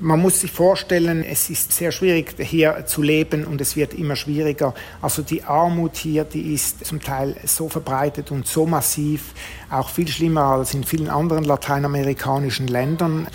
Man 0.00 0.20
muss 0.20 0.42
sich 0.42 0.52
vorstellen, 0.52 1.24
es 1.24 1.50
ist 1.50 1.72
sehr 1.72 1.90
schwierig 1.90 2.36
hier 2.38 2.86
zu 2.86 3.02
leben 3.02 3.44
und 3.44 3.60
es 3.60 3.74
wird 3.74 3.94
immer 3.94 4.14
schwieriger. 4.14 4.72
Also 5.02 5.22
die 5.22 5.42
Armut 5.42 5.96
hier, 5.96 6.22
die 6.22 6.54
ist 6.54 6.86
zum 6.86 7.00
Teil 7.00 7.34
so 7.44 7.68
verbreitet 7.68 8.30
und 8.30 8.46
so 8.46 8.64
massiv, 8.64 9.34
auch 9.70 9.88
viel 9.88 10.06
schlimmer 10.06 10.44
als 10.44 10.72
in 10.72 10.84
vielen 10.84 11.08
anderen 11.08 11.42
lateinamerikanischen 11.42 12.68
Ländern. 12.68 13.26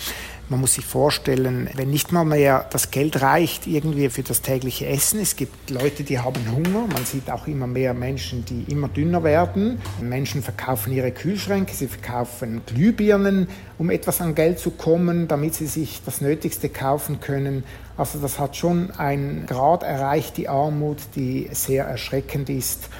Man 0.50 0.60
muss 0.60 0.74
sich 0.74 0.84
vorstellen, 0.84 1.70
wenn 1.74 1.88
nicht 1.88 2.12
mal 2.12 2.26
mehr 2.26 2.66
das 2.70 2.90
Geld 2.90 3.22
reicht 3.22 3.66
irgendwie 3.66 4.10
für 4.10 4.22
das 4.22 4.42
tägliche 4.42 4.86
Essen. 4.86 5.18
Es 5.18 5.36
gibt 5.36 5.70
Leute, 5.70 6.04
die 6.04 6.18
haben 6.18 6.52
Hunger. 6.54 6.86
Man 6.86 7.06
sieht 7.06 7.30
auch 7.30 7.46
immer 7.46 7.66
mehr 7.66 7.94
Menschen, 7.94 8.44
die 8.44 8.70
immer 8.70 8.88
dünner 8.88 9.24
werden. 9.24 9.80
Menschen 10.02 10.42
verkaufen 10.42 10.92
ihre 10.92 11.12
Kühlschränke, 11.12 11.72
sie 11.74 11.88
verkaufen 11.88 12.60
Glühbirnen, 12.66 13.48
um 13.78 13.88
etwas 13.88 14.20
an 14.20 14.34
Geld 14.34 14.58
zu 14.58 14.70
kommen, 14.70 15.28
damit 15.28 15.54
sie 15.54 15.66
sich 15.66 16.02
das 16.04 16.20
Nötigste 16.20 16.68
kaufen 16.68 17.20
können. 17.20 17.64
Also 17.96 18.18
das 18.18 18.38
hat 18.38 18.54
schon 18.54 18.90
einen 18.90 19.46
Grad 19.46 19.82
erreicht, 19.82 20.36
die 20.36 20.50
Armut, 20.50 20.98
die 21.16 21.48
sehr 21.52 21.86
erschreckend 21.86 22.50
ist. 22.50 22.90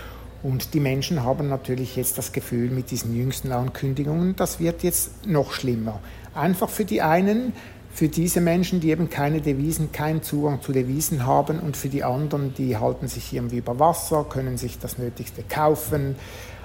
Und 0.42 0.72
die 0.72 0.80
Menschen 0.80 1.22
haben 1.24 1.48
natürlich 1.48 1.96
jetzt 1.96 2.16
das 2.16 2.32
Gefühl 2.32 2.70
mit 2.70 2.90
diesen 2.90 3.14
jüngsten 3.16 3.52
Ankündigungen, 3.52 4.36
das 4.36 4.60
wird 4.60 4.82
jetzt 4.82 5.26
noch 5.26 5.52
schlimmer. 5.52 6.00
Einfach 6.34 6.68
für 6.68 6.84
die 6.84 7.00
einen, 7.00 7.52
für 7.92 8.08
diese 8.08 8.40
Menschen, 8.40 8.80
die 8.80 8.90
eben 8.90 9.08
keine 9.08 9.40
Devisen, 9.40 9.92
keinen 9.92 10.22
Zugang 10.22 10.60
zu 10.60 10.72
Devisen 10.72 11.24
haben 11.26 11.60
und 11.60 11.76
für 11.76 11.88
die 11.88 12.02
anderen, 12.02 12.52
die 12.54 12.76
halten 12.76 13.06
sich 13.06 13.32
irgendwie 13.32 13.58
über 13.58 13.78
Wasser, 13.78 14.24
können 14.28 14.58
sich 14.58 14.80
das 14.80 14.98
Nötigste 14.98 15.44
kaufen. 15.48 16.16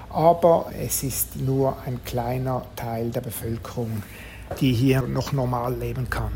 Aber 0.08 0.72
es 0.76 1.04
ist 1.04 1.36
nur 1.36 1.76
ein 1.86 2.00
kleiner 2.04 2.66
Teil 2.74 3.10
der 3.10 3.20
Bevölkerung, 3.20 4.02
die 4.60 4.72
hier 4.72 5.02
noch 5.02 5.32
normal 5.32 5.76
leben 5.76 6.10
kann. 6.10 6.32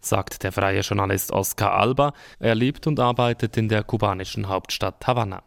Sagt 0.00 0.42
der 0.42 0.52
freie 0.52 0.80
Journalist 0.80 1.32
Oscar 1.32 1.72
Alba. 1.72 2.12
Er 2.38 2.54
lebt 2.54 2.86
und 2.86 3.00
arbeitet 3.00 3.56
in 3.56 3.68
der 3.68 3.82
kubanischen 3.82 4.48
Hauptstadt 4.48 5.06
Havanna. 5.06 5.42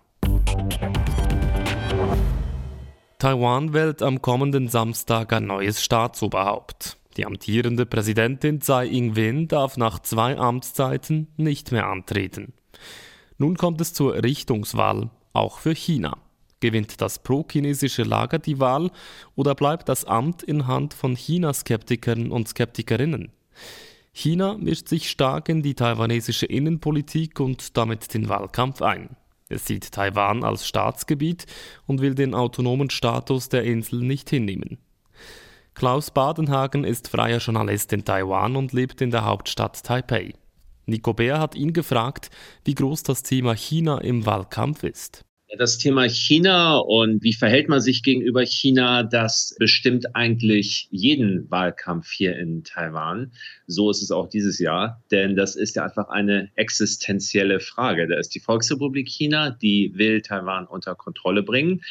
Taiwan 3.22 3.72
wählt 3.74 4.02
am 4.02 4.24
kommenden 4.24 4.68
Samstag 4.68 5.32
ein 5.32 5.46
neues 5.46 5.84
Staatsoberhaupt. 5.84 6.98
Die 7.18 7.28
amtierende 7.28 7.86
Präsidentin 7.86 8.62
Tsai 8.62 8.88
Ing-wen 8.88 9.48
darf 9.48 9.78
nach 9.78 10.00
zwei 10.00 10.40
Amtszeiten 10.40 11.28
nicht 11.38 11.72
mehr 11.72 11.86
antreten. 11.86 12.54
Nun 13.38 13.58
kommt 13.58 13.80
es 13.80 13.94
zur 13.94 14.24
Richtungswahl, 14.24 15.12
auch 15.34 15.60
für 15.60 15.76
China. 15.76 16.18
Gewinnt 16.62 17.00
das 17.00 17.20
pro-chinesische 17.20 18.02
Lager 18.02 18.40
die 18.40 18.60
Wahl 18.60 18.90
oder 19.36 19.54
bleibt 19.54 19.88
das 19.88 20.04
Amt 20.04 20.42
in 20.42 20.66
Hand 20.66 20.96
von 20.96 21.16
China-Skeptikern 21.16 22.32
und 22.32 22.48
Skeptikerinnen? 22.48 23.32
China 24.14 24.58
mischt 24.58 24.88
sich 24.88 25.12
stark 25.12 25.48
in 25.48 25.62
die 25.62 25.76
taiwanesische 25.76 26.48
Innenpolitik 26.48 27.40
und 27.40 27.78
damit 27.78 28.16
den 28.16 28.30
Wahlkampf 28.30 28.82
ein. 28.82 29.16
Es 29.52 29.66
sieht 29.66 29.92
Taiwan 29.92 30.44
als 30.44 30.66
Staatsgebiet 30.66 31.46
und 31.86 32.02
will 32.02 32.16
den 32.16 32.34
autonomen 32.34 32.90
Status 32.90 33.50
der 33.50 33.64
Insel 33.64 34.00
nicht 34.00 34.30
hinnehmen. 34.30 34.78
Klaus 35.74 36.12
Badenhagen 36.12 36.84
ist 36.84 37.08
freier 37.08 37.40
Journalist 37.40 37.94
in 37.94 38.06
Taiwan 38.06 38.56
und 38.56 38.74
lebt 38.74 39.02
in 39.02 39.12
der 39.12 39.26
Hauptstadt 39.26 39.84
Taipei. 39.84 40.34
Nico 40.86 41.14
Bär 41.14 41.40
hat 41.40 41.56
ihn 41.56 41.74
gefragt, 41.74 42.30
wie 42.66 42.76
groß 42.76 43.04
das 43.04 43.24
Thema 43.24 43.56
China 43.56 44.00
im 44.00 44.26
Wahlkampf 44.26 44.84
ist. 44.84 45.24
Das 45.58 45.78
Thema 45.78 46.08
China 46.08 46.78
und 46.78 47.24
wie 47.24 47.34
verhält 47.34 47.68
man 47.68 47.82
sich 47.82 48.04
gegenüber 48.04 48.46
China, 48.46 49.04
das 49.04 49.54
bestimmt 49.60 50.16
eigentlich 50.16 50.88
jeden 50.92 51.52
Wahlkampf 51.52 52.10
hier 52.10 52.38
in 52.38 52.64
Taiwan. 52.64 53.34
So 53.68 53.90
ist 53.90 54.02
es 54.02 54.12
auch 54.12 54.30
dieses 54.30 54.60
Jahr, 54.60 55.04
denn 55.12 55.36
das 55.36 55.58
ist 55.58 55.76
ja 55.76 55.84
einfach 55.84 56.08
eine 56.08 56.50
existenzielle 56.56 57.60
Frage. 57.60 58.08
Da 58.08 58.18
ist 58.18 58.34
die 58.34 58.40
Volksrepublik 58.40 59.10
China, 59.10 59.50
die 59.50 59.92
will 59.96 60.22
Taiwan 60.22 60.68
unter 60.68 60.96
Kontrolle 60.96 61.44
bringen. 61.44 61.82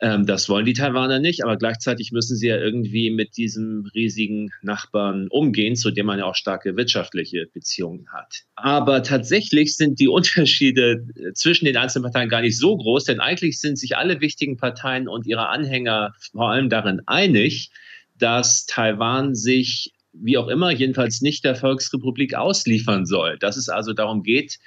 Ähm, 0.00 0.26
das 0.26 0.48
wollen 0.48 0.66
die 0.66 0.74
Taiwaner 0.74 1.18
nicht, 1.20 1.42
aber 1.42 1.56
gleichzeitig 1.56 2.12
müssen 2.12 2.36
sie 2.36 2.48
ja 2.48 2.58
irgendwie 2.58 3.10
mit 3.10 3.36
diesem 3.36 3.90
riesigen 3.94 4.50
Nachbarn 4.62 5.28
umgehen, 5.28 5.74
zu 5.74 5.90
dem 5.90 6.06
man 6.06 6.18
ja 6.18 6.26
auch 6.26 6.34
starke 6.34 6.76
wirtschaftliche 6.76 7.46
Beziehungen 7.52 8.06
hat. 8.12 8.42
Aber 8.56 9.02
tatsächlich 9.02 9.74
sind 9.76 9.98
die 9.98 10.08
Unterschiede 10.08 11.06
äh, 11.16 11.32
zwischen 11.32 11.64
den 11.64 11.76
einzelnen 11.76 12.04
Parteien 12.04 12.28
gar 12.28 12.42
nicht 12.42 12.58
so 12.58 12.76
groß, 12.76 13.04
denn 13.04 13.20
eigentlich 13.20 13.58
sind 13.58 13.78
sich 13.78 13.96
alle 13.96 14.20
wichtigen 14.20 14.56
Parteien 14.56 15.08
und 15.08 15.26
ihre 15.26 15.48
Anhänger 15.48 16.14
vor 16.32 16.50
allem 16.50 16.68
darin 16.68 17.00
einig, 17.06 17.70
dass 18.18 18.66
Taiwan 18.66 19.34
sich 19.34 19.92
wie 20.18 20.38
auch 20.38 20.48
immer, 20.48 20.70
jedenfalls 20.70 21.20
nicht 21.20 21.44
der 21.44 21.54
Volksrepublik 21.54 22.34
ausliefern 22.34 23.04
soll. 23.04 23.38
Dass 23.38 23.58
es 23.58 23.68
also 23.68 23.92
darum 23.92 24.22
geht, 24.22 24.58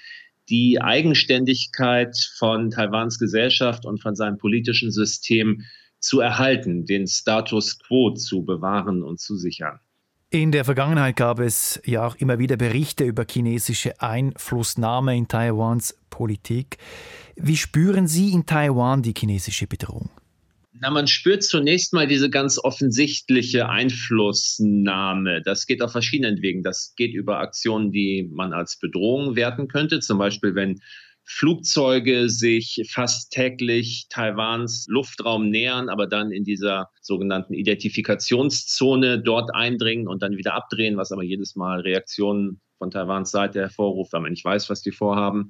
die 0.49 0.81
Eigenständigkeit 0.81 2.17
von 2.37 2.71
Taiwans 2.71 3.19
Gesellschaft 3.19 3.85
und 3.85 4.01
von 4.01 4.15
seinem 4.15 4.37
politischen 4.37 4.91
System 4.91 5.63
zu 5.99 6.19
erhalten, 6.19 6.85
den 6.85 7.07
Status 7.07 7.79
quo 7.79 8.13
zu 8.13 8.43
bewahren 8.43 9.03
und 9.03 9.19
zu 9.19 9.35
sichern. 9.35 9.79
In 10.31 10.51
der 10.51 10.63
Vergangenheit 10.63 11.15
gab 11.15 11.39
es 11.39 11.81
ja 11.85 12.05
auch 12.05 12.15
immer 12.15 12.37
wieder 12.37 12.55
Berichte 12.55 13.03
über 13.03 13.25
chinesische 13.29 13.99
Einflussnahme 13.99 15.17
in 15.17 15.27
Taiwans 15.27 15.97
Politik. 16.11 16.77
Wie 17.35 17.57
spüren 17.57 18.05
Sie 18.05 18.31
in 18.31 18.45
Taiwan 18.45 19.01
die 19.01 19.13
chinesische 19.17 19.65
Bedrohung? 19.65 20.11
Na, 20.81 20.89
man 20.89 21.07
spürt 21.07 21.43
zunächst 21.43 21.91
mal 21.91 22.07
diese 22.07 22.29
ganz 22.29 22.57
offensichtliche 22.57 23.67
Einflussnahme. 23.67 25.41
Das 25.41 25.65
geht 25.65 25.81
auf 25.81 25.91
verschiedenen 25.91 26.41
Wegen. 26.41 26.63
Das 26.63 26.93
geht 26.95 27.13
über 27.13 27.39
Aktionen, 27.39 27.91
die 27.91 28.29
man 28.31 28.53
als 28.53 28.79
Bedrohung 28.79 29.35
werten 29.35 29.67
könnte. 29.67 29.99
Zum 29.99 30.17
Beispiel, 30.17 30.55
wenn 30.55 30.79
Flugzeuge 31.25 32.29
sich 32.29 32.87
fast 32.89 33.31
täglich 33.33 34.07
Taiwans 34.09 34.85
Luftraum 34.87 35.49
nähern, 35.49 35.89
aber 35.89 36.07
dann 36.07 36.31
in 36.31 36.45
dieser 36.45 36.89
sogenannten 37.01 37.53
Identifikationszone 37.53 39.21
dort 39.21 39.53
eindringen 39.53 40.07
und 40.07 40.23
dann 40.23 40.37
wieder 40.37 40.53
abdrehen, 40.53 40.95
was 40.95 41.11
aber 41.11 41.23
jedes 41.23 41.57
Mal 41.57 41.81
Reaktionen 41.81 42.61
von 42.77 42.89
Taiwans 42.89 43.31
Seite 43.31 43.59
hervorruft, 43.59 44.13
weil 44.13 44.21
man 44.21 44.31
nicht 44.31 44.45
weiß, 44.45 44.69
was 44.69 44.81
die 44.81 44.93
vorhaben. 44.93 45.49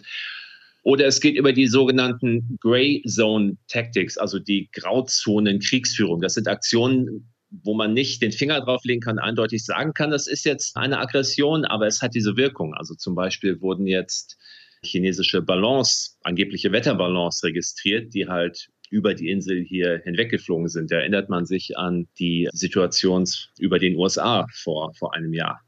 Oder 0.84 1.08
es 1.08 1.20
geht 1.20 1.36
über 1.36 1.54
die 1.54 1.68
sogenannten 1.68 2.58
Gray 2.62 3.04
Zone 3.08 3.58
Tactics, 3.68 4.18
also 4.18 4.40
die 4.40 4.70
Grauzonen 4.74 5.60
Kriegsführung. 5.60 6.22
Das 6.22 6.36
sind 6.36 6.48
Aktionen, 6.48 7.30
wo 7.50 7.74
man 7.74 7.94
nicht 7.94 8.22
den 8.22 8.32
Finger 8.32 8.62
drauflegen 8.62 9.02
kann, 9.02 9.20
eindeutig 9.20 9.66
sagen 9.66 9.94
kann, 9.94 10.12
das 10.12 10.28
ist 10.28 10.46
jetzt 10.46 10.78
eine 10.78 11.00
Aggression, 11.00 11.66
aber 11.66 11.88
es 11.88 12.02
hat 12.02 12.14
diese 12.14 12.38
Wirkung. 12.38 12.74
Also 12.76 12.96
zum 12.96 13.16
Beispiel 13.16 13.60
wurden 13.62 13.88
jetzt 13.88 14.38
chinesische 14.84 15.42
Ballons, 15.42 16.18
angebliche 16.24 16.72
Wetterballons 16.72 17.44
registriert, 17.44 18.14
die 18.14 18.28
halt 18.28 18.70
über 18.90 19.14
die 19.14 19.30
Insel 19.30 19.64
hier 19.64 20.02
hinweggeflogen 20.04 20.68
sind. 20.68 20.92
Da 20.92 20.98
erinnert 20.98 21.30
man 21.30 21.46
sich 21.46 21.78
an 21.78 22.08
die 22.18 22.50
Situation 22.54 23.26
über 23.60 23.78
den 23.80 23.96
USA 23.96 24.48
vor, 24.52 24.94
vor 24.96 25.14
einem 25.14 25.34
Jahr. 25.34 25.62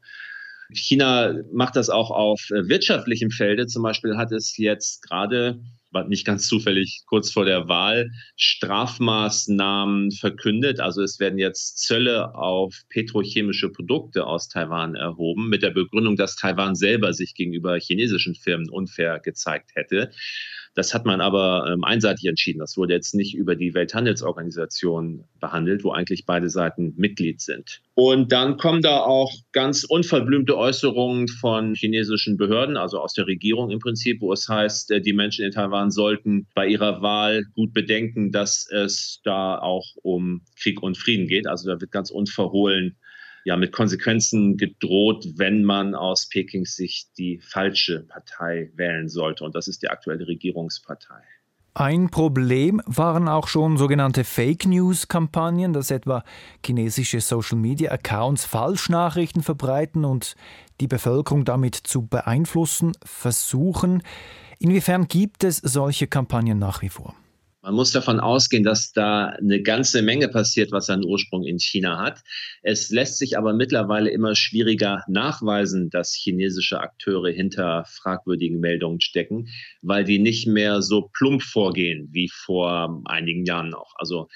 China 0.74 1.34
macht 1.52 1.76
das 1.76 1.90
auch 1.90 2.10
auf 2.10 2.50
äh, 2.50 2.68
wirtschaftlichem 2.68 3.30
Felde. 3.30 3.66
Zum 3.66 3.82
Beispiel 3.82 4.16
hat 4.16 4.32
es 4.32 4.56
jetzt 4.56 5.02
gerade 5.02 5.60
nicht 6.08 6.24
ganz 6.24 6.48
zufällig 6.48 7.02
kurz 7.06 7.30
vor 7.30 7.44
der 7.44 7.68
Wahl 7.68 8.10
Strafmaßnahmen 8.36 10.10
verkündet. 10.10 10.80
Also 10.80 11.02
es 11.02 11.20
werden 11.20 11.38
jetzt 11.38 11.78
Zölle 11.78 12.34
auf 12.34 12.74
petrochemische 12.88 13.68
Produkte 13.68 14.26
aus 14.26 14.48
Taiwan 14.48 14.94
erhoben, 14.94 15.48
mit 15.48 15.62
der 15.62 15.70
Begründung, 15.70 16.16
dass 16.16 16.36
Taiwan 16.36 16.74
selber 16.74 17.12
sich 17.12 17.34
gegenüber 17.34 17.76
chinesischen 17.78 18.34
Firmen 18.34 18.70
unfair 18.70 19.20
gezeigt 19.20 19.72
hätte. 19.74 20.10
Das 20.74 20.94
hat 20.94 21.04
man 21.04 21.20
aber 21.20 21.70
ähm, 21.70 21.84
einseitig 21.84 22.24
entschieden. 22.24 22.60
Das 22.60 22.78
wurde 22.78 22.94
jetzt 22.94 23.14
nicht 23.14 23.34
über 23.34 23.56
die 23.56 23.74
Welthandelsorganisation 23.74 25.24
behandelt, 25.38 25.84
wo 25.84 25.92
eigentlich 25.92 26.24
beide 26.24 26.48
Seiten 26.48 26.94
Mitglied 26.96 27.42
sind. 27.42 27.82
Und 27.94 28.32
dann 28.32 28.56
kommen 28.56 28.80
da 28.80 29.00
auch 29.00 29.30
ganz 29.52 29.84
unverblümte 29.84 30.56
Äußerungen 30.56 31.28
von 31.28 31.74
chinesischen 31.74 32.38
Behörden, 32.38 32.78
also 32.78 32.98
aus 32.98 33.12
der 33.12 33.26
Regierung 33.26 33.70
im 33.70 33.80
Prinzip, 33.80 34.22
wo 34.22 34.32
es 34.32 34.48
heißt, 34.48 34.90
äh, 34.92 35.00
die 35.02 35.12
Menschen 35.12 35.44
in 35.44 35.52
Taiwan 35.52 35.90
sollten 35.90 36.46
bei 36.54 36.66
ihrer 36.66 37.02
Wahl 37.02 37.44
gut 37.54 37.74
bedenken, 37.74 38.32
dass 38.32 38.66
es 38.70 39.20
da 39.24 39.58
auch 39.58 39.84
um 40.02 40.42
Krieg 40.56 40.82
und 40.82 40.96
Frieden 40.96 41.26
geht. 41.26 41.46
Also 41.46 41.68
da 41.68 41.80
wird 41.80 41.92
ganz 41.92 42.10
unverhohlen 42.10 42.96
ja 43.44 43.56
mit 43.56 43.72
Konsequenzen 43.72 44.56
gedroht, 44.56 45.26
wenn 45.36 45.64
man 45.64 45.94
aus 45.94 46.28
Pekings 46.28 46.76
Sicht 46.76 47.10
die 47.18 47.40
falsche 47.42 48.04
Partei 48.04 48.70
wählen 48.74 49.08
sollte. 49.08 49.44
Und 49.44 49.54
das 49.54 49.68
ist 49.68 49.82
die 49.82 49.88
aktuelle 49.88 50.26
Regierungspartei. 50.26 51.22
Ein 51.74 52.10
Problem 52.10 52.82
waren 52.84 53.28
auch 53.28 53.48
schon 53.48 53.78
sogenannte 53.78 54.24
Fake 54.24 54.66
News-Kampagnen, 54.66 55.72
dass 55.72 55.90
etwa 55.90 56.22
chinesische 56.64 57.22
Social-Media-Accounts 57.22 58.44
Falschnachrichten 58.44 59.42
verbreiten 59.42 60.04
und 60.04 60.36
die 60.80 60.86
Bevölkerung 60.86 61.46
damit 61.46 61.74
zu 61.74 62.02
beeinflussen 62.02 62.92
versuchen. 63.02 64.02
Inwiefern 64.58 65.08
gibt 65.08 65.44
es 65.44 65.56
solche 65.56 66.08
Kampagnen 66.08 66.58
nach 66.58 66.82
wie 66.82 66.90
vor? 66.90 67.14
Man 67.64 67.74
muss 67.74 67.92
davon 67.92 68.18
ausgehen, 68.18 68.64
dass 68.64 68.92
da 68.92 69.26
eine 69.26 69.62
ganze 69.62 70.02
Menge 70.02 70.28
passiert, 70.28 70.72
was 70.72 70.86
seinen 70.86 71.04
Ursprung 71.04 71.44
in 71.44 71.60
China 71.60 71.98
hat. 71.98 72.20
Es 72.62 72.90
lässt 72.90 73.18
sich 73.18 73.38
aber 73.38 73.52
mittlerweile 73.52 74.10
immer 74.10 74.34
schwieriger 74.34 75.04
nachweisen, 75.06 75.88
dass 75.88 76.12
chinesische 76.12 76.80
Akteure 76.80 77.30
hinter 77.30 77.84
fragwürdigen 77.86 78.58
Meldungen 78.58 79.00
stecken, 79.00 79.48
weil 79.80 80.02
die 80.02 80.18
nicht 80.18 80.48
mehr 80.48 80.82
so 80.82 81.08
plump 81.12 81.44
vorgehen 81.44 82.08
wie 82.10 82.28
vor 82.28 83.00
einigen 83.04 83.44
Jahren 83.44 83.70
noch. 83.70 83.94
Also 83.96 84.28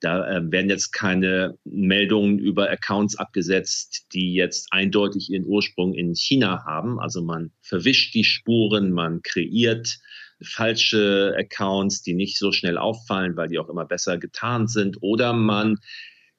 da 0.00 0.28
äh, 0.28 0.50
werden 0.50 0.68
jetzt 0.68 0.90
keine 0.90 1.56
Meldungen 1.64 2.40
über 2.40 2.68
Accounts 2.68 3.16
abgesetzt, 3.16 4.06
die 4.12 4.34
jetzt 4.34 4.72
eindeutig 4.72 5.30
ihren 5.30 5.46
Ursprung 5.46 5.94
in 5.94 6.16
China 6.16 6.64
haben. 6.64 6.98
Also 6.98 7.22
man 7.22 7.52
verwischt 7.60 8.12
die 8.14 8.24
Spuren, 8.24 8.90
man 8.90 9.22
kreiert 9.22 10.00
falsche 10.44 11.34
Accounts, 11.38 12.02
die 12.02 12.14
nicht 12.14 12.38
so 12.38 12.52
schnell 12.52 12.78
auffallen, 12.78 13.36
weil 13.36 13.48
die 13.48 13.58
auch 13.58 13.68
immer 13.68 13.84
besser 13.84 14.18
getarnt 14.18 14.70
sind. 14.70 14.98
Oder 15.00 15.32
man 15.32 15.78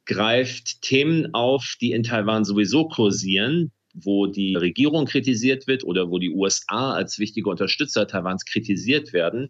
greift 0.06 0.82
Themen 0.82 1.34
auf, 1.34 1.76
die 1.80 1.92
in 1.92 2.04
Taiwan 2.04 2.46
sowieso 2.46 2.88
kursieren, 2.88 3.72
wo 3.94 4.28
die 4.28 4.56
Regierung 4.56 5.06
kritisiert 5.06 5.68
wird 5.68 5.84
oder 5.84 6.10
wo 6.10 6.20
die 6.20 6.32
USA 6.32 6.94
als 6.94 7.20
wichtige 7.20 7.50
Unterstützer 7.50 8.08
Taiwans 8.08 8.46
kritisiert 8.46 9.14
werden 9.14 9.50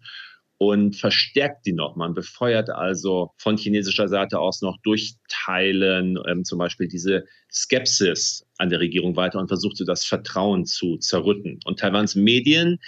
und 0.58 0.96
verstärkt 0.96 1.66
die 1.66 1.74
noch. 1.74 1.96
Man 1.96 2.14
befeuert 2.14 2.70
also 2.70 3.32
von 3.38 3.58
chinesischer 3.58 4.08
Seite 4.08 4.40
aus 4.40 4.62
noch 4.62 4.78
durch 4.84 5.16
Teilen 5.28 6.18
ähm, 6.28 6.44
zum 6.44 6.60
Beispiel 6.60 6.88
diese 6.88 7.26
Skepsis 7.52 8.46
an 8.58 8.70
der 8.70 8.80
Regierung 8.80 9.16
weiter 9.16 9.40
und 9.40 9.48
versucht 9.48 9.78
so 9.78 9.86
das 9.86 10.06
Vertrauen 10.06 10.66
zu 10.66 10.98
zerrütten. 10.98 11.60
Und 11.66 11.80
Taiwans 11.80 12.16
Medien 12.16 12.80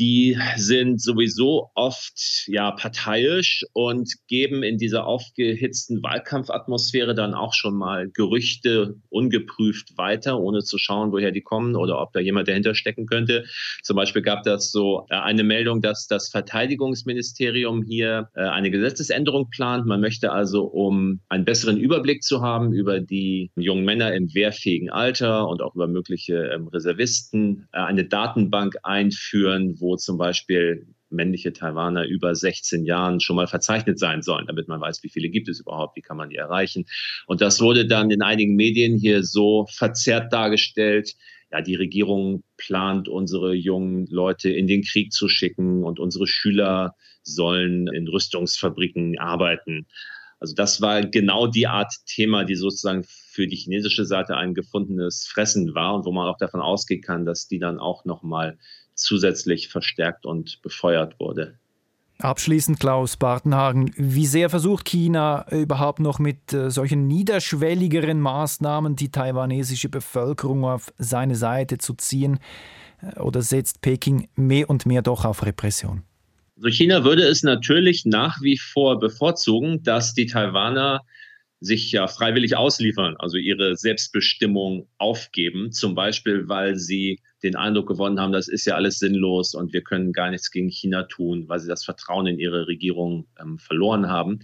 die 0.00 0.38
sind 0.56 1.02
sowieso 1.02 1.70
oft 1.74 2.46
ja 2.46 2.70
parteiisch 2.70 3.66
und 3.74 4.10
geben 4.28 4.62
in 4.62 4.78
dieser 4.78 5.06
aufgehitzten 5.06 6.02
Wahlkampfatmosphäre 6.02 7.14
dann 7.14 7.34
auch 7.34 7.52
schon 7.52 7.76
mal 7.76 8.08
Gerüchte 8.08 8.96
ungeprüft 9.10 9.98
weiter, 9.98 10.40
ohne 10.40 10.60
zu 10.60 10.78
schauen, 10.78 11.12
woher 11.12 11.32
die 11.32 11.42
kommen 11.42 11.76
oder 11.76 12.00
ob 12.00 12.14
da 12.14 12.20
jemand 12.20 12.48
dahinter 12.48 12.74
stecken 12.74 13.04
könnte. 13.04 13.44
Zum 13.82 13.94
Beispiel 13.94 14.22
gab 14.22 14.42
das 14.42 14.72
so 14.72 15.06
äh, 15.10 15.16
eine 15.16 15.44
Meldung, 15.44 15.82
dass 15.82 16.06
das 16.06 16.30
Verteidigungsministerium 16.30 17.82
hier 17.82 18.30
äh, 18.34 18.40
eine 18.40 18.70
Gesetzesänderung 18.70 19.50
plant. 19.50 19.84
Man 19.84 20.00
möchte 20.00 20.32
also, 20.32 20.64
um 20.64 21.20
einen 21.28 21.44
besseren 21.44 21.76
Überblick 21.76 22.22
zu 22.22 22.40
haben 22.40 22.72
über 22.72 23.00
die 23.00 23.50
jungen 23.54 23.84
Männer 23.84 24.14
im 24.14 24.32
wehrfähigen 24.32 24.88
Alter 24.88 25.46
und 25.46 25.60
auch 25.60 25.74
über 25.74 25.88
mögliche 25.88 26.52
ähm, 26.54 26.68
Reservisten, 26.68 27.68
äh, 27.72 27.80
eine 27.80 28.06
Datenbank 28.06 28.76
einführen, 28.82 29.76
wo 29.78 29.89
zum 29.96 30.18
Beispiel 30.18 30.86
männliche 31.10 31.52
Taiwaner 31.52 32.06
über 32.06 32.34
16 32.34 32.84
Jahren 32.84 33.20
schon 33.20 33.36
mal 33.36 33.46
verzeichnet 33.46 33.98
sein 33.98 34.22
sollen, 34.22 34.46
damit 34.46 34.68
man 34.68 34.80
weiß, 34.80 35.02
wie 35.02 35.08
viele 35.08 35.28
gibt 35.28 35.48
es 35.48 35.60
überhaupt, 35.60 35.96
wie 35.96 36.02
kann 36.02 36.16
man 36.16 36.30
die 36.30 36.36
erreichen. 36.36 36.86
Und 37.26 37.40
das 37.40 37.60
wurde 37.60 37.86
dann 37.86 38.10
in 38.10 38.22
einigen 38.22 38.54
Medien 38.54 38.96
hier 38.96 39.24
so 39.24 39.66
verzerrt 39.70 40.32
dargestellt. 40.32 41.14
Ja, 41.52 41.60
die 41.60 41.74
Regierung 41.74 42.44
plant, 42.56 43.08
unsere 43.08 43.54
jungen 43.54 44.06
Leute 44.06 44.50
in 44.50 44.68
den 44.68 44.82
Krieg 44.82 45.12
zu 45.12 45.28
schicken 45.28 45.82
und 45.82 45.98
unsere 45.98 46.28
Schüler 46.28 46.94
sollen 47.22 47.88
in 47.88 48.06
Rüstungsfabriken 48.06 49.18
arbeiten. 49.18 49.86
Also 50.38 50.54
das 50.54 50.80
war 50.80 51.02
genau 51.02 51.46
die 51.46 51.66
Art 51.66 51.92
Thema, 52.06 52.44
die 52.44 52.54
sozusagen 52.54 53.04
für 53.04 53.46
die 53.46 53.56
chinesische 53.56 54.06
Seite 54.06 54.36
ein 54.38 54.54
gefundenes 54.54 55.26
Fressen 55.26 55.74
war 55.74 55.94
und 55.94 56.06
wo 56.06 56.12
man 56.12 56.28
auch 56.28 56.38
davon 56.38 56.62
ausgehen 56.62 57.02
kann, 57.02 57.26
dass 57.26 57.46
die 57.46 57.58
dann 57.58 57.78
auch 57.78 58.06
nochmal 58.06 58.58
zusätzlich 59.00 59.68
verstärkt 59.68 60.26
und 60.26 60.60
befeuert 60.62 61.18
wurde. 61.18 61.58
Abschließend, 62.18 62.78
Klaus 62.78 63.16
Bartenhagen, 63.16 63.92
wie 63.96 64.26
sehr 64.26 64.50
versucht 64.50 64.86
China 64.86 65.46
überhaupt 65.50 66.00
noch 66.00 66.18
mit 66.18 66.52
äh, 66.52 66.70
solchen 66.70 67.06
niederschwelligeren 67.06 68.20
Maßnahmen 68.20 68.94
die 68.94 69.10
taiwanesische 69.10 69.88
Bevölkerung 69.88 70.64
auf 70.64 70.92
seine 70.98 71.34
Seite 71.34 71.78
zu 71.78 71.94
ziehen? 71.94 72.38
Äh, 73.00 73.18
oder 73.20 73.40
setzt 73.40 73.80
Peking 73.80 74.28
mehr 74.36 74.68
und 74.68 74.84
mehr 74.84 75.00
doch 75.00 75.24
auf 75.24 75.46
Repression? 75.46 76.02
Also 76.56 76.68
China 76.68 77.04
würde 77.04 77.22
es 77.22 77.42
natürlich 77.42 78.04
nach 78.04 78.42
wie 78.42 78.58
vor 78.58 78.98
bevorzugen, 78.98 79.82
dass 79.82 80.12
die 80.12 80.26
Taiwaner 80.26 81.00
sich 81.60 81.92
ja 81.92 82.08
freiwillig 82.08 82.56
ausliefern, 82.56 83.16
also 83.18 83.36
ihre 83.36 83.76
Selbstbestimmung 83.76 84.88
aufgeben, 84.96 85.72
zum 85.72 85.94
Beispiel, 85.94 86.48
weil 86.48 86.76
sie 86.76 87.20
den 87.42 87.54
Eindruck 87.54 87.88
gewonnen 87.88 88.18
haben, 88.18 88.32
das 88.32 88.48
ist 88.48 88.66
ja 88.66 88.74
alles 88.74 88.98
sinnlos 88.98 89.54
und 89.54 89.72
wir 89.72 89.82
können 89.82 90.12
gar 90.12 90.30
nichts 90.30 90.50
gegen 90.50 90.70
China 90.70 91.04
tun, 91.04 91.48
weil 91.48 91.60
sie 91.60 91.68
das 91.68 91.84
Vertrauen 91.84 92.26
in 92.26 92.38
ihre 92.38 92.66
Regierung 92.66 93.28
ähm, 93.38 93.58
verloren 93.58 94.08
haben. 94.08 94.40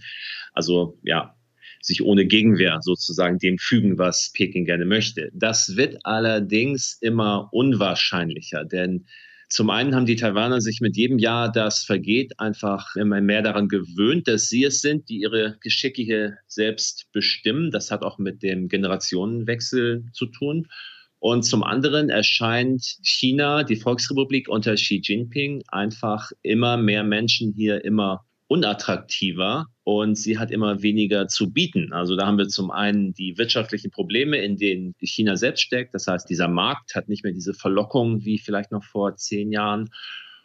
Also 0.53 0.99
ja, 1.03 1.35
sich 1.81 2.03
ohne 2.03 2.25
Gegenwehr 2.25 2.79
sozusagen 2.81 3.39
dem 3.39 3.57
fügen, 3.57 3.97
was 3.97 4.31
Peking 4.33 4.65
gerne 4.65 4.85
möchte. 4.85 5.29
Das 5.33 5.75
wird 5.75 5.97
allerdings 6.03 6.97
immer 7.01 7.49
unwahrscheinlicher, 7.51 8.63
denn 8.65 9.05
zum 9.49 9.69
einen 9.69 9.95
haben 9.95 10.05
die 10.05 10.17
Taiwaner 10.17 10.59
sich 10.59 10.81
mit 10.81 10.97
jedem 10.97 11.19
Jahr, 11.19 11.49
das 11.51 11.83
vergeht, 11.85 12.37
einfach 12.39 12.95
immer 12.95 13.21
mehr 13.21 13.41
daran 13.41 13.69
gewöhnt, 13.69 14.27
dass 14.27 14.49
sie 14.49 14.65
es 14.65 14.81
sind, 14.81 15.07
die 15.07 15.21
ihre 15.21 15.57
Geschicke 15.61 16.01
hier 16.01 16.37
selbst 16.47 17.07
bestimmen. 17.13 17.71
Das 17.71 17.89
hat 17.89 18.01
auch 18.01 18.17
mit 18.17 18.43
dem 18.43 18.67
Generationenwechsel 18.67 20.05
zu 20.11 20.25
tun. 20.25 20.67
Und 21.19 21.43
zum 21.43 21.63
anderen 21.63 22.09
erscheint 22.09 22.97
China, 23.01 23.63
die 23.63 23.77
Volksrepublik 23.77 24.49
unter 24.49 24.75
Xi 24.75 25.01
Jinping, 25.03 25.63
einfach 25.69 26.31
immer 26.43 26.77
mehr 26.77 27.03
Menschen 27.03 27.53
hier 27.55 27.83
immer 27.83 28.26
unattraktiver 28.47 29.67
und 29.83 30.15
sie 30.15 30.37
hat 30.37 30.51
immer 30.51 30.81
weniger 30.81 31.27
zu 31.27 31.51
bieten. 31.51 31.91
Also 31.93 32.15
da 32.15 32.25
haben 32.25 32.37
wir 32.37 32.47
zum 32.47 32.71
einen 32.71 33.13
die 33.13 33.37
wirtschaftlichen 33.37 33.91
Probleme, 33.91 34.37
in 34.37 34.57
denen 34.57 34.95
China 35.01 35.35
selbst 35.35 35.61
steckt. 35.61 35.93
Das 35.93 36.07
heißt, 36.07 36.29
dieser 36.29 36.47
Markt 36.47 36.95
hat 36.95 37.09
nicht 37.09 37.23
mehr 37.23 37.33
diese 37.33 37.53
Verlockung 37.53 38.23
wie 38.23 38.37
vielleicht 38.37 38.71
noch 38.71 38.83
vor 38.83 39.15
zehn 39.15 39.51
Jahren. 39.51 39.89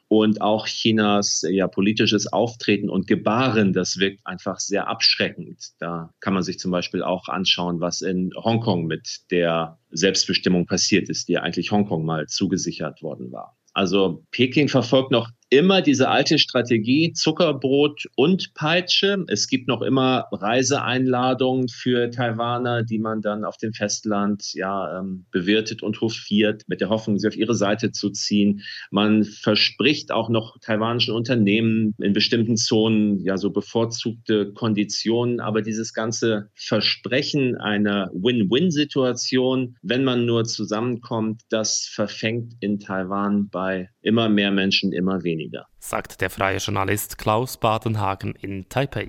Und 0.08 0.42
auch 0.42 0.66
Chinas 0.66 1.42
ja, 1.48 1.68
politisches 1.68 2.30
Auftreten 2.30 2.90
und 2.90 3.06
Gebaren, 3.06 3.72
das 3.72 3.98
wirkt 3.98 4.20
einfach 4.26 4.60
sehr 4.60 4.86
abschreckend. 4.86 5.70
Da 5.78 6.10
kann 6.20 6.34
man 6.34 6.42
sich 6.42 6.58
zum 6.58 6.70
Beispiel 6.70 7.02
auch 7.02 7.28
anschauen, 7.28 7.80
was 7.80 8.02
in 8.02 8.30
Hongkong 8.36 8.84
mit 8.84 9.20
der 9.30 9.78
Selbstbestimmung 9.90 10.66
passiert 10.66 11.08
ist, 11.08 11.28
die 11.28 11.38
eigentlich 11.38 11.70
Hongkong 11.70 12.04
mal 12.04 12.26
zugesichert 12.26 13.00
worden 13.00 13.32
war. 13.32 13.56
Also 13.72 14.22
Peking 14.32 14.68
verfolgt 14.68 15.12
noch 15.12 15.30
immer 15.52 15.82
diese 15.82 16.08
alte 16.08 16.38
Strategie 16.38 17.12
Zuckerbrot 17.12 18.08
und 18.16 18.54
Peitsche. 18.54 19.22
Es 19.28 19.48
gibt 19.48 19.68
noch 19.68 19.82
immer 19.82 20.26
Reiseeinladungen 20.32 21.68
für 21.68 22.10
Taiwaner, 22.10 22.82
die 22.82 22.98
man 22.98 23.20
dann 23.20 23.44
auf 23.44 23.58
dem 23.58 23.74
Festland 23.74 24.54
ja 24.54 24.98
ähm, 24.98 25.26
bewirtet 25.30 25.82
und 25.82 26.00
hofiert, 26.00 26.62
mit 26.68 26.80
der 26.80 26.88
Hoffnung, 26.88 27.18
sie 27.18 27.28
auf 27.28 27.36
ihre 27.36 27.54
Seite 27.54 27.92
zu 27.92 28.08
ziehen. 28.08 28.62
Man 28.90 29.24
verspricht 29.24 30.10
auch 30.10 30.30
noch 30.30 30.58
taiwanischen 30.58 31.14
Unternehmen 31.14 31.94
in 31.98 32.14
bestimmten 32.14 32.56
Zonen 32.56 33.20
ja 33.20 33.36
so 33.36 33.50
bevorzugte 33.50 34.54
Konditionen, 34.54 35.40
aber 35.40 35.60
dieses 35.60 35.92
ganze 35.92 36.48
Versprechen 36.54 37.56
einer 37.56 38.10
Win-Win-Situation, 38.14 39.76
wenn 39.82 40.02
man 40.02 40.24
nur 40.24 40.44
zusammenkommt, 40.44 41.42
das 41.50 41.90
verfängt 41.92 42.54
in 42.60 42.80
Taiwan 42.80 43.50
bei 43.50 43.90
immer 44.00 44.30
mehr 44.30 44.50
Menschen 44.50 44.92
immer 44.92 45.22
weniger 45.22 45.41
weniger, 45.42 45.66
sagt 45.78 46.20
der 46.20 46.30
freie 46.30 46.58
Journalist 46.58 47.18
Klaus 47.18 47.56
Badenhagen 47.56 48.34
in 48.40 48.68
Taipei. 48.68 49.08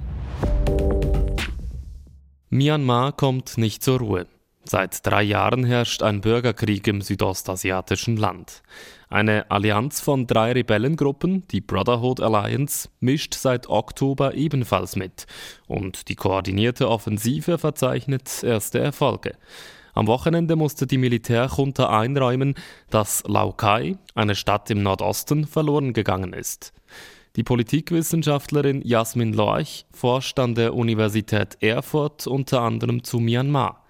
Myanmar 2.49 3.13
kommt 3.13 3.57
nicht 3.57 3.83
zur 3.83 3.99
Ruhe. 3.99 4.27
Seit 4.65 5.05
drei 5.05 5.23
Jahren 5.23 5.65
herrscht 5.65 6.03
ein 6.03 6.21
Bürgerkrieg 6.21 6.87
im 6.87 7.01
südostasiatischen 7.01 8.15
Land. 8.15 8.63
Eine 9.09 9.51
Allianz 9.51 9.99
von 9.99 10.25
drei 10.25 10.53
Rebellengruppen, 10.53 11.45
die 11.49 11.59
Brotherhood 11.59 12.21
Alliance, 12.21 12.87
mischt 13.01 13.33
seit 13.33 13.67
Oktober 13.67 14.35
ebenfalls 14.35 14.95
mit 14.95 15.25
und 15.67 16.07
die 16.07 16.15
koordinierte 16.15 16.89
Offensive 16.89 17.57
verzeichnet 17.57 18.41
erste 18.43 18.79
Erfolge. 18.79 19.33
Am 19.93 20.07
Wochenende 20.07 20.55
musste 20.55 20.87
die 20.87 20.97
Militärjunta 20.97 21.87
einräumen, 21.97 22.55
dass 22.89 23.23
Laukai, 23.27 23.97
eine 24.15 24.35
Stadt 24.35 24.69
im 24.71 24.81
Nordosten, 24.81 25.45
verloren 25.45 25.93
gegangen 25.93 26.33
ist. 26.33 26.73
Die 27.35 27.43
Politikwissenschaftlerin 27.43 28.81
Jasmin 28.83 29.33
Lorch 29.33 29.85
forscht 29.91 30.39
an 30.39 30.55
der 30.55 30.73
Universität 30.73 31.57
Erfurt 31.61 32.27
unter 32.27 32.61
anderem 32.61 33.03
zu 33.03 33.19
Myanmar. 33.19 33.83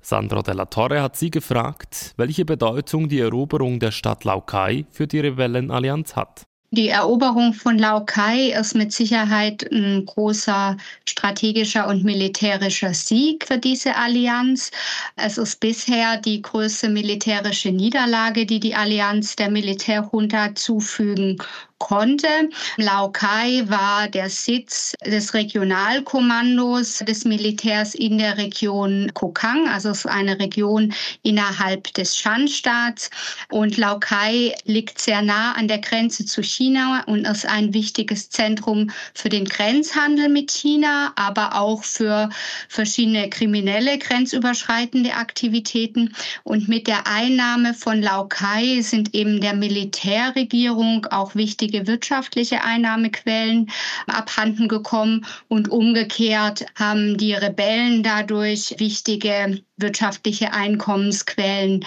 Sandro 0.00 0.42
della 0.42 0.66
Torre 0.66 1.02
hat 1.02 1.16
sie 1.16 1.30
gefragt, 1.30 2.12
welche 2.16 2.44
Bedeutung 2.44 3.08
die 3.08 3.20
Eroberung 3.20 3.80
der 3.80 3.90
Stadt 3.90 4.24
Laukai 4.24 4.84
für 4.90 5.06
die 5.06 5.20
Rebellenallianz 5.20 6.14
hat. 6.14 6.44
Die 6.74 6.88
Eroberung 6.88 7.52
von 7.54 7.78
Laokai 7.78 8.50
ist 8.58 8.74
mit 8.74 8.92
Sicherheit 8.92 9.64
ein 9.70 10.04
großer 10.06 10.76
strategischer 11.08 11.86
und 11.86 12.02
militärischer 12.02 12.92
Sieg 12.92 13.46
für 13.46 13.58
diese 13.58 13.94
Allianz. 13.94 14.72
Es 15.14 15.38
ist 15.38 15.60
bisher 15.60 16.16
die 16.16 16.42
größte 16.42 16.88
militärische 16.88 17.70
Niederlage, 17.70 18.44
die 18.44 18.58
die 18.58 18.74
Allianz 18.74 19.36
der 19.36 19.52
Militärjunta 19.52 20.56
zufügen 20.56 21.38
konnte. 21.78 22.28
Laokai 22.76 23.64
war 23.66 24.08
der 24.08 24.30
Sitz 24.30 24.94
des 25.04 25.34
Regionalkommandos 25.34 26.98
des 26.98 27.24
Militärs 27.24 27.94
in 27.94 28.18
der 28.18 28.38
Region 28.38 29.10
Kokang, 29.14 29.68
also 29.68 29.92
eine 30.08 30.38
Region 30.38 30.94
innerhalb 31.22 31.92
des 31.94 32.16
Shan-Staats. 32.16 33.10
Und 33.50 33.76
Laokai 33.76 34.54
liegt 34.64 34.98
sehr 34.98 35.22
nah 35.22 35.52
an 35.52 35.68
der 35.68 35.78
Grenze 35.78 36.24
zu 36.24 36.42
China 36.42 37.02
und 37.06 37.26
ist 37.26 37.46
ein 37.46 37.74
wichtiges 37.74 38.30
Zentrum 38.30 38.90
für 39.12 39.28
den 39.28 39.44
Grenzhandel 39.44 40.28
mit 40.28 40.50
China, 40.50 41.12
aber 41.16 41.60
auch 41.60 41.84
für 41.84 42.30
verschiedene 42.68 43.28
kriminelle 43.28 43.98
grenzüberschreitende 43.98 45.14
Aktivitäten. 45.14 46.14
Und 46.44 46.68
mit 46.68 46.86
der 46.86 47.06
Einnahme 47.06 47.74
von 47.74 48.00
Laokai 48.00 48.80
sind 48.80 49.14
eben 49.14 49.40
der 49.40 49.54
Militärregierung 49.54 51.06
auch 51.06 51.34
wichtige 51.34 51.63
wichtige 51.64 51.86
wirtschaftliche 51.86 52.62
Einnahmequellen 52.62 53.70
abhanden 54.06 54.68
gekommen 54.68 55.24
und 55.48 55.70
umgekehrt 55.70 56.66
haben 56.74 57.16
die 57.16 57.32
Rebellen 57.32 58.02
dadurch 58.02 58.74
wichtige 58.78 59.62
wirtschaftliche 59.78 60.52
Einkommensquellen 60.52 61.84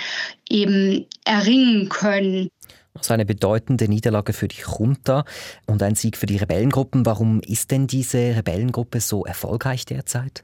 eben 0.50 1.06
erringen 1.26 1.90
können. 1.90 2.50
Also 2.96 3.14
eine 3.14 3.26
bedeutende 3.26 3.88
Niederlage 3.88 4.34
für 4.34 4.48
die 4.48 4.62
Junta 4.62 5.24
und 5.68 5.84
ein 5.84 5.94
Sieg 5.94 6.18
für 6.18 6.26
die 6.26 6.38
Rebellengruppen. 6.38 7.06
Warum 7.06 7.42
ist 7.42 7.70
denn 7.70 7.86
diese 7.86 8.18
Rebellengruppe 8.36 9.00
so 9.00 9.26
erfolgreich 9.26 9.86
derzeit? 9.86 10.44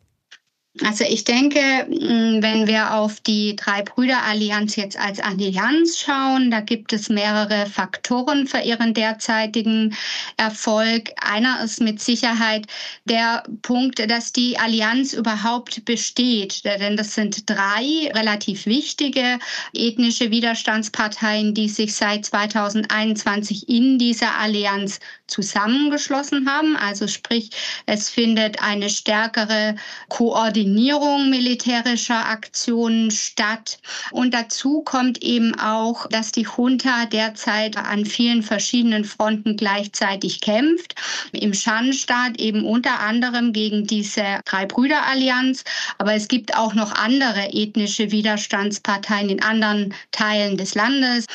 Also 0.81 1.03
ich 1.07 1.23
denke, 1.23 1.59
mm, 1.88 2.41
wenn 2.41 2.65
wir 2.65 2.95
auf 2.95 3.19
die 3.19 3.55
Drei-Brüder-Allianz 3.55 4.75
jetzt 4.75 4.97
als 4.97 5.19
Allianz 5.19 5.99
schauen, 5.99 6.49
da 6.49 6.62
gibt 6.62 6.93
es 6.93 7.09
mehrere 7.09 7.67
Faktoren 7.67 8.47
für 8.47 8.57
ihren 8.57 8.95
derzeitigen 8.95 9.95
Erfolg. 10.36 11.12
Einer 11.21 11.63
ist 11.63 11.79
mit 11.79 12.01
Sicherheit 12.01 12.65
der 13.05 13.43
Punkt, 13.62 13.99
dass 14.09 14.33
die 14.33 14.57
Allianz 14.57 15.13
überhaupt 15.13 15.86
besteht. 15.86 16.65
Denn 16.65 16.97
das 16.97 17.13
sind 17.13 17.47
drei 17.47 18.12
relativ 18.15 18.65
wichtige 18.65 19.38
ethnische 19.73 20.31
Widerstandsparteien, 20.31 21.53
die 21.53 21.69
sich 21.69 21.93
seit 21.93 22.25
2021 22.25 23.69
in 23.69 23.99
dieser 23.99 24.39
Allianz 24.39 24.99
zusammengeschlossen 25.34 26.48
haben. 26.50 26.78
Also 26.78 27.08
sprich, 27.08 27.50
es 27.86 28.10
findet 28.10 28.62
eine 28.62 28.89
stärkere 28.89 29.76
Koordinierung 30.10 31.30
militärischer 31.30 32.28
Aktionen 32.28 33.10
statt. 33.10 33.80
Und 34.12 34.34
dazu 34.34 34.82
kommt 34.82 35.24
eben 35.24 35.60
auch, 35.60 36.08
dass 36.08 36.32
die 36.32 36.48
Junta 36.58 37.06
derzeit 37.06 37.78
an 37.78 38.06
vielen 38.06 38.43
verschiedenen 38.43 39.06
Fronten 39.06 39.58
gleichzeitig 39.58 40.41
kämpft. 40.41 40.96
Im 41.32 41.54
Schanstaat 41.54 42.39
eben 42.39 42.63
unter 42.65 43.00
anderem 43.00 43.54
gegen 43.54 43.88
diese 43.88 44.39
Drei-Brüder-Allianz. 44.46 45.63
Aber 45.98 46.13
es 46.13 46.28
gibt 46.28 46.56
auch 46.56 46.76
noch 46.76 46.93
andere 46.93 47.54
ethnische 47.54 48.12
Widerstandsparteien 48.12 49.30
in 49.30 49.41
anderen 49.41 49.93
Teilen 50.12 50.58
des 50.58 50.76
Landes. 50.76 51.26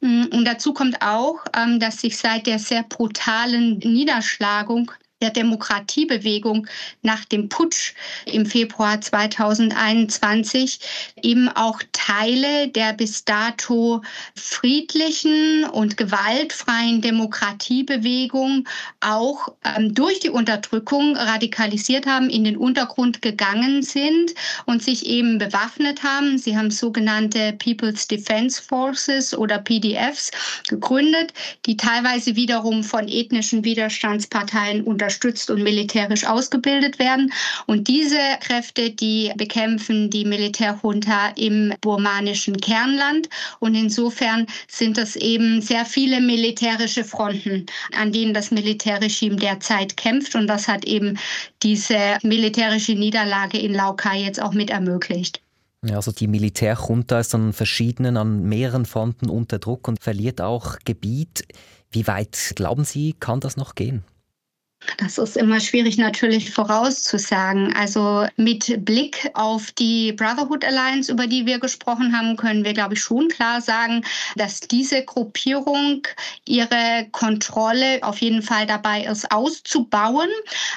Und 0.00 0.44
dazu 0.44 0.74
kommt 0.74 1.00
auch, 1.02 1.36
ähm, 1.56 1.78
dass 1.78 2.00
sich 2.00 2.16
seit 2.16 2.46
der 2.46 2.58
sehr 2.58 2.82
brutalen 2.82 3.43
brutalen 3.44 3.78
Niederschlagung 3.78 4.90
der 5.24 5.30
Demokratiebewegung 5.30 6.66
nach 7.02 7.24
dem 7.24 7.48
Putsch 7.48 7.94
im 8.26 8.44
Februar 8.44 9.00
2021 9.00 10.80
eben 11.22 11.48
auch 11.48 11.80
Teile 11.92 12.68
der 12.68 12.92
bis 12.92 13.24
dato 13.24 14.02
friedlichen 14.36 15.64
und 15.64 15.96
gewaltfreien 15.96 17.00
Demokratiebewegung 17.00 18.68
auch 19.00 19.48
ähm, 19.64 19.94
durch 19.94 20.20
die 20.20 20.28
Unterdrückung 20.28 21.16
radikalisiert 21.16 22.04
haben, 22.06 22.28
in 22.28 22.44
den 22.44 22.58
Untergrund 22.58 23.22
gegangen 23.22 23.82
sind 23.82 24.34
und 24.66 24.82
sich 24.82 25.06
eben 25.06 25.38
bewaffnet 25.38 26.02
haben. 26.02 26.36
Sie 26.36 26.54
haben 26.54 26.70
sogenannte 26.70 27.54
People's 27.54 28.06
Defense 28.08 28.62
Forces 28.62 29.34
oder 29.34 29.58
PDFs 29.58 30.30
gegründet, 30.68 31.32
die 31.64 31.78
teilweise 31.78 32.36
wiederum 32.36 32.84
von 32.84 33.08
ethnischen 33.08 33.64
Widerstandsparteien 33.64 34.82
unterstützt 34.82 35.13
unterstützt 35.14 35.50
und 35.50 35.62
militärisch 35.62 36.26
ausgebildet 36.26 36.98
werden. 36.98 37.32
Und 37.66 37.88
diese 37.88 38.18
Kräfte, 38.40 38.90
die 38.90 39.32
bekämpfen 39.36 40.10
die 40.10 40.24
Militärjunta 40.24 41.28
im 41.36 41.72
burmanischen 41.80 42.56
Kernland. 42.56 43.28
Und 43.60 43.74
insofern 43.74 44.46
sind 44.68 44.98
es 44.98 45.16
eben 45.16 45.60
sehr 45.60 45.84
viele 45.84 46.20
militärische 46.20 47.04
Fronten, 47.04 47.66
an 47.96 48.12
denen 48.12 48.34
das 48.34 48.50
Militärregime 48.50 49.36
derzeit 49.36 49.96
kämpft. 49.96 50.34
Und 50.34 50.46
das 50.46 50.66
hat 50.68 50.84
eben 50.84 51.18
diese 51.62 52.18
militärische 52.22 52.94
Niederlage 52.94 53.58
in 53.58 53.74
Laukai 53.74 54.22
jetzt 54.22 54.42
auch 54.42 54.52
mit 54.52 54.70
ermöglicht. 54.70 55.40
Also 55.90 56.12
die 56.12 56.28
Militärjunta 56.28 57.20
ist 57.20 57.34
an 57.34 57.52
verschiedenen, 57.52 58.16
an 58.16 58.44
mehreren 58.44 58.86
Fronten 58.86 59.28
unter 59.28 59.58
Druck 59.58 59.86
und 59.86 60.02
verliert 60.02 60.40
auch 60.40 60.78
Gebiet. 60.86 61.44
Wie 61.90 62.06
weit 62.06 62.52
glauben 62.56 62.84
Sie, 62.84 63.14
kann 63.20 63.40
das 63.40 63.58
noch 63.58 63.74
gehen? 63.74 64.02
Das 64.98 65.18
ist 65.18 65.36
immer 65.36 65.60
schwierig 65.60 65.98
natürlich 65.98 66.50
vorauszusagen. 66.50 67.74
Also 67.74 68.26
mit 68.36 68.84
Blick 68.84 69.30
auf 69.34 69.72
die 69.72 70.12
Brotherhood 70.12 70.64
Alliance, 70.64 71.10
über 71.10 71.26
die 71.26 71.46
wir 71.46 71.58
gesprochen 71.58 72.16
haben, 72.16 72.36
können 72.36 72.64
wir, 72.64 72.72
glaube 72.74 72.94
ich, 72.94 73.00
schon 73.00 73.28
klar 73.28 73.60
sagen, 73.60 74.04
dass 74.36 74.60
diese 74.60 75.04
Gruppierung 75.04 76.06
ihre 76.46 77.06
Kontrolle 77.12 77.98
auf 78.02 78.18
jeden 78.18 78.42
Fall 78.42 78.66
dabei 78.66 79.04
ist, 79.04 79.30
auszubauen 79.32 80.28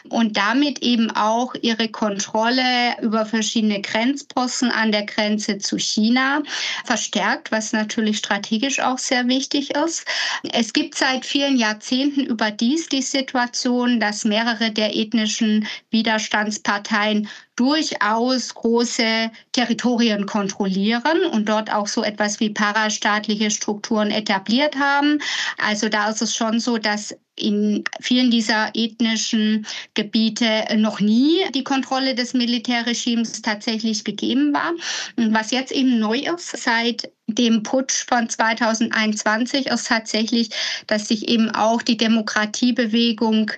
und 0.09 0.37
damit 0.37 0.79
eben 0.79 1.11
auch 1.11 1.53
ihre 1.61 1.89
Kontrolle 1.89 2.95
über 3.01 3.25
verschiedene 3.25 3.81
Grenzposten 3.81 4.71
an 4.71 4.91
der 4.91 5.05
Grenze 5.05 5.57
zu 5.57 5.77
China 5.77 6.41
verstärkt, 6.85 7.51
was 7.51 7.73
natürlich 7.73 8.17
strategisch 8.17 8.79
auch 8.79 8.97
sehr 8.97 9.27
wichtig 9.27 9.75
ist. 9.75 10.05
Es 10.53 10.73
gibt 10.73 10.95
seit 10.95 11.25
vielen 11.25 11.57
Jahrzehnten 11.57 12.25
überdies 12.25 12.87
die 12.89 13.01
Situation, 13.01 13.96
dass 13.99 14.25
mehrere 14.25 14.71
der 14.71 14.95
ethnischen 14.95 15.67
Widerstandsparteien 15.91 17.27
durchaus 17.55 18.53
große 18.53 19.31
Territorien 19.51 20.25
kontrollieren 20.25 21.25
und 21.31 21.49
dort 21.49 21.73
auch 21.73 21.87
so 21.87 22.03
etwas 22.03 22.39
wie 22.39 22.51
parastaatliche 22.51 23.51
Strukturen 23.51 24.11
etabliert 24.11 24.75
haben. 24.77 25.19
Also 25.57 25.89
da 25.89 26.09
ist 26.09 26.21
es 26.21 26.35
schon 26.35 26.59
so, 26.59 26.77
dass 26.77 27.15
in 27.37 27.83
vielen 28.01 28.31
dieser 28.31 28.71
ethnischen 28.73 29.65
Gebiete 29.93 30.65
noch 30.75 30.99
nie 30.99 31.45
die 31.53 31.63
Kontrolle 31.63 32.15
des 32.15 32.33
Militärregimes 32.33 33.41
tatsächlich 33.41 34.03
gegeben 34.03 34.53
war. 34.53 34.73
Und 35.15 35.33
was 35.33 35.51
jetzt 35.51 35.71
eben 35.71 35.99
neu 35.99 36.17
ist 36.17 36.57
seit 36.57 37.11
dem 37.27 37.61
Putsch 37.61 38.05
von 38.07 38.27
2021 38.29 39.67
ist 39.67 39.87
tatsächlich, 39.87 40.49
dass 40.87 41.09
sich 41.09 41.27
eben 41.27 41.51
auch 41.51 41.81
die 41.81 41.97
Demokratiebewegung 41.97 43.51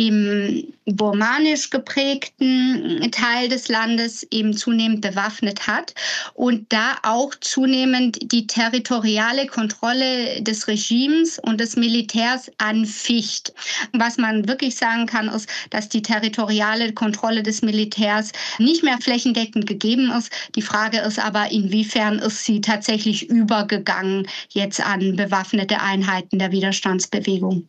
im 0.00 0.72
burmanisch 0.86 1.68
geprägten 1.68 3.10
Teil 3.12 3.50
des 3.50 3.68
Landes 3.68 4.26
eben 4.30 4.56
zunehmend 4.56 5.02
bewaffnet 5.02 5.66
hat 5.66 5.94
und 6.32 6.72
da 6.72 6.96
auch 7.02 7.34
zunehmend 7.40 8.32
die 8.32 8.46
territoriale 8.46 9.46
Kontrolle 9.46 10.40
des 10.40 10.68
Regimes 10.68 11.38
und 11.40 11.60
des 11.60 11.76
Militärs 11.76 12.50
anficht. 12.56 13.52
Was 13.92 14.16
man 14.16 14.48
wirklich 14.48 14.76
sagen 14.76 15.04
kann, 15.04 15.28
ist, 15.28 15.50
dass 15.68 15.90
die 15.90 16.00
territoriale 16.00 16.94
Kontrolle 16.94 17.42
des 17.42 17.60
Militärs 17.60 18.32
nicht 18.58 18.82
mehr 18.82 18.96
flächendeckend 19.02 19.66
gegeben 19.66 20.10
ist. 20.16 20.32
Die 20.54 20.62
Frage 20.62 21.00
ist 21.00 21.18
aber, 21.18 21.52
inwiefern 21.52 22.20
ist 22.20 22.46
sie 22.46 22.62
tatsächlich 22.62 23.28
übergegangen 23.28 24.26
jetzt 24.48 24.80
an 24.80 25.16
bewaffnete 25.16 25.78
Einheiten 25.82 26.38
der 26.38 26.52
Widerstandsbewegung. 26.52 27.68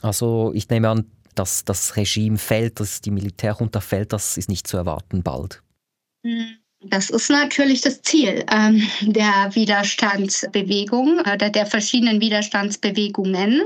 Also 0.00 0.52
ich 0.54 0.68
nehme 0.70 0.88
an, 0.88 1.04
dass 1.38 1.64
das 1.64 1.96
Regime 1.96 2.38
fällt, 2.38 2.80
dass 2.80 3.00
die 3.00 3.10
Militärjunta 3.10 3.80
fällt, 3.80 4.12
das 4.12 4.36
ist 4.36 4.48
nicht 4.48 4.66
zu 4.66 4.76
erwarten 4.76 5.22
bald. 5.22 5.62
Hm, 6.24 6.56
das 6.80 7.10
ist 7.10 7.30
natürlich 7.30 7.80
das 7.80 8.02
Ziel 8.02 8.44
ähm, 8.50 8.86
der 9.02 9.50
Widerstandsbewegung 9.52 11.20
oder 11.20 11.50
der 11.50 11.66
verschiedenen 11.66 12.20
Widerstandsbewegungen. 12.20 13.62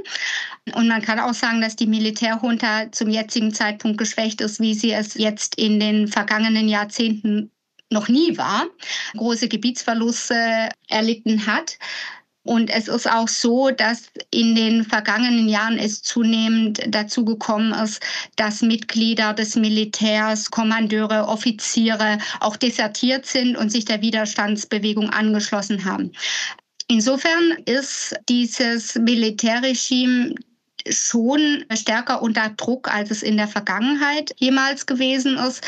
Und 0.74 0.88
man 0.88 1.02
kann 1.02 1.18
auch 1.18 1.34
sagen, 1.34 1.60
dass 1.60 1.76
die 1.76 1.86
Militärjunta 1.86 2.92
zum 2.92 3.10
jetzigen 3.10 3.52
Zeitpunkt 3.52 3.98
geschwächt 3.98 4.40
ist, 4.40 4.60
wie 4.60 4.74
sie 4.74 4.92
es 4.92 5.14
jetzt 5.14 5.56
in 5.56 5.80
den 5.80 6.08
vergangenen 6.08 6.68
Jahrzehnten 6.68 7.50
noch 7.92 8.08
nie 8.08 8.38
war, 8.38 8.66
große 9.16 9.48
Gebietsverluste 9.48 10.68
erlitten 10.88 11.46
hat. 11.46 11.78
Und 12.42 12.70
es 12.70 12.88
ist 12.88 13.10
auch 13.10 13.28
so, 13.28 13.70
dass 13.70 14.10
in 14.30 14.54
den 14.54 14.84
vergangenen 14.84 15.48
Jahren 15.48 15.78
es 15.78 16.02
zunehmend 16.02 16.80
dazu 16.88 17.24
gekommen 17.24 17.72
ist, 17.72 18.02
dass 18.36 18.62
Mitglieder 18.62 19.34
des 19.34 19.56
Militärs, 19.56 20.50
Kommandeure, 20.50 21.28
Offiziere 21.28 22.18
auch 22.40 22.56
desertiert 22.56 23.26
sind 23.26 23.56
und 23.56 23.70
sich 23.70 23.84
der 23.84 24.00
Widerstandsbewegung 24.00 25.10
angeschlossen 25.10 25.84
haben. 25.84 26.12
Insofern 26.88 27.58
ist 27.66 28.14
dieses 28.28 28.94
Militärregime 28.94 30.34
schon 30.88 31.64
stärker 31.74 32.22
unter 32.22 32.48
Druck, 32.56 32.92
als 32.92 33.10
es 33.10 33.22
in 33.22 33.36
der 33.36 33.48
Vergangenheit 33.48 34.34
jemals 34.38 34.86
gewesen 34.86 35.36
ist. 35.36 35.62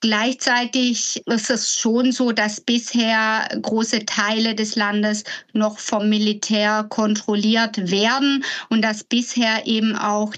Gleichzeitig 0.00 1.22
ist 1.26 1.50
es 1.50 1.76
schon 1.76 2.10
so, 2.12 2.32
dass 2.32 2.60
bisher 2.60 3.46
große 3.60 4.06
Teile 4.06 4.54
des 4.54 4.74
Landes 4.74 5.24
noch 5.52 5.78
vom 5.78 6.08
Militär 6.08 6.86
kontrolliert 6.88 7.90
werden 7.90 8.42
und 8.70 8.82
dass 8.82 9.04
bisher 9.04 9.66
eben 9.66 9.94
auch 9.96 10.34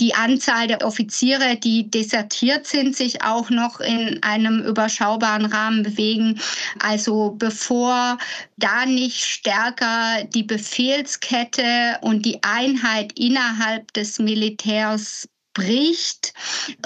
die 0.00 0.14
Anzahl 0.14 0.66
der 0.66 0.84
Offiziere, 0.84 1.56
die 1.56 1.90
desertiert 1.90 2.66
sind, 2.66 2.94
sich 2.94 3.22
auch 3.22 3.48
noch 3.48 3.80
in 3.80 4.22
einem 4.22 4.62
überschaubaren 4.62 5.46
Rahmen 5.46 5.82
bewegen. 5.82 6.38
Also 6.80 7.34
bevor 7.38 8.18
da 8.58 8.84
nicht 8.84 9.24
stärker 9.24 10.24
die 10.24 10.42
Befehlskette 10.42 11.98
und 12.02 12.26
die 12.26 12.42
Einheit 12.42 13.18
innerhalb 13.18 13.92
des 13.94 14.18
Militärs 14.18 15.26
bricht, 15.56 16.34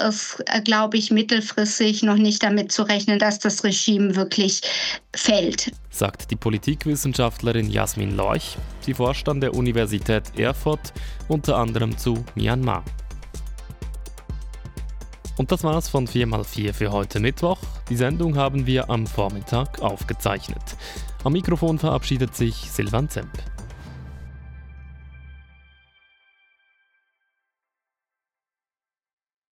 ist, 0.07 0.41
äh, 0.47 0.61
glaube 0.61 0.97
ich, 0.97 1.11
mittelfristig 1.11 2.03
noch 2.03 2.15
nicht 2.15 2.41
damit 2.41 2.71
zu 2.71 2.83
rechnen, 2.83 3.19
dass 3.19 3.39
das 3.39 3.63
Regime 3.63 4.15
wirklich 4.15 4.61
fällt. 5.13 5.71
Sagt 5.89 6.31
die 6.31 6.37
Politikwissenschaftlerin 6.37 7.69
Jasmin 7.69 8.15
Lorch. 8.15 8.57
Sie 8.79 8.93
forscht 8.93 9.27
an 9.27 9.41
der 9.41 9.53
Universität 9.53 10.23
Erfurt, 10.39 10.93
unter 11.27 11.57
anderem 11.57 11.97
zu 11.97 12.23
Myanmar. 12.35 12.83
Und 15.37 15.51
das 15.51 15.63
war's 15.63 15.89
von 15.89 16.07
4x4 16.07 16.73
für 16.73 16.91
heute 16.91 17.19
Mittwoch. 17.19 17.57
Die 17.89 17.95
Sendung 17.95 18.37
haben 18.37 18.65
wir 18.65 18.89
am 18.89 19.05
Vormittag 19.05 19.81
aufgezeichnet. 19.81 20.63
Am 21.23 21.33
Mikrofon 21.33 21.77
verabschiedet 21.77 22.35
sich 22.35 22.55
Silvan 22.55 23.09
Zemp. 23.09 23.31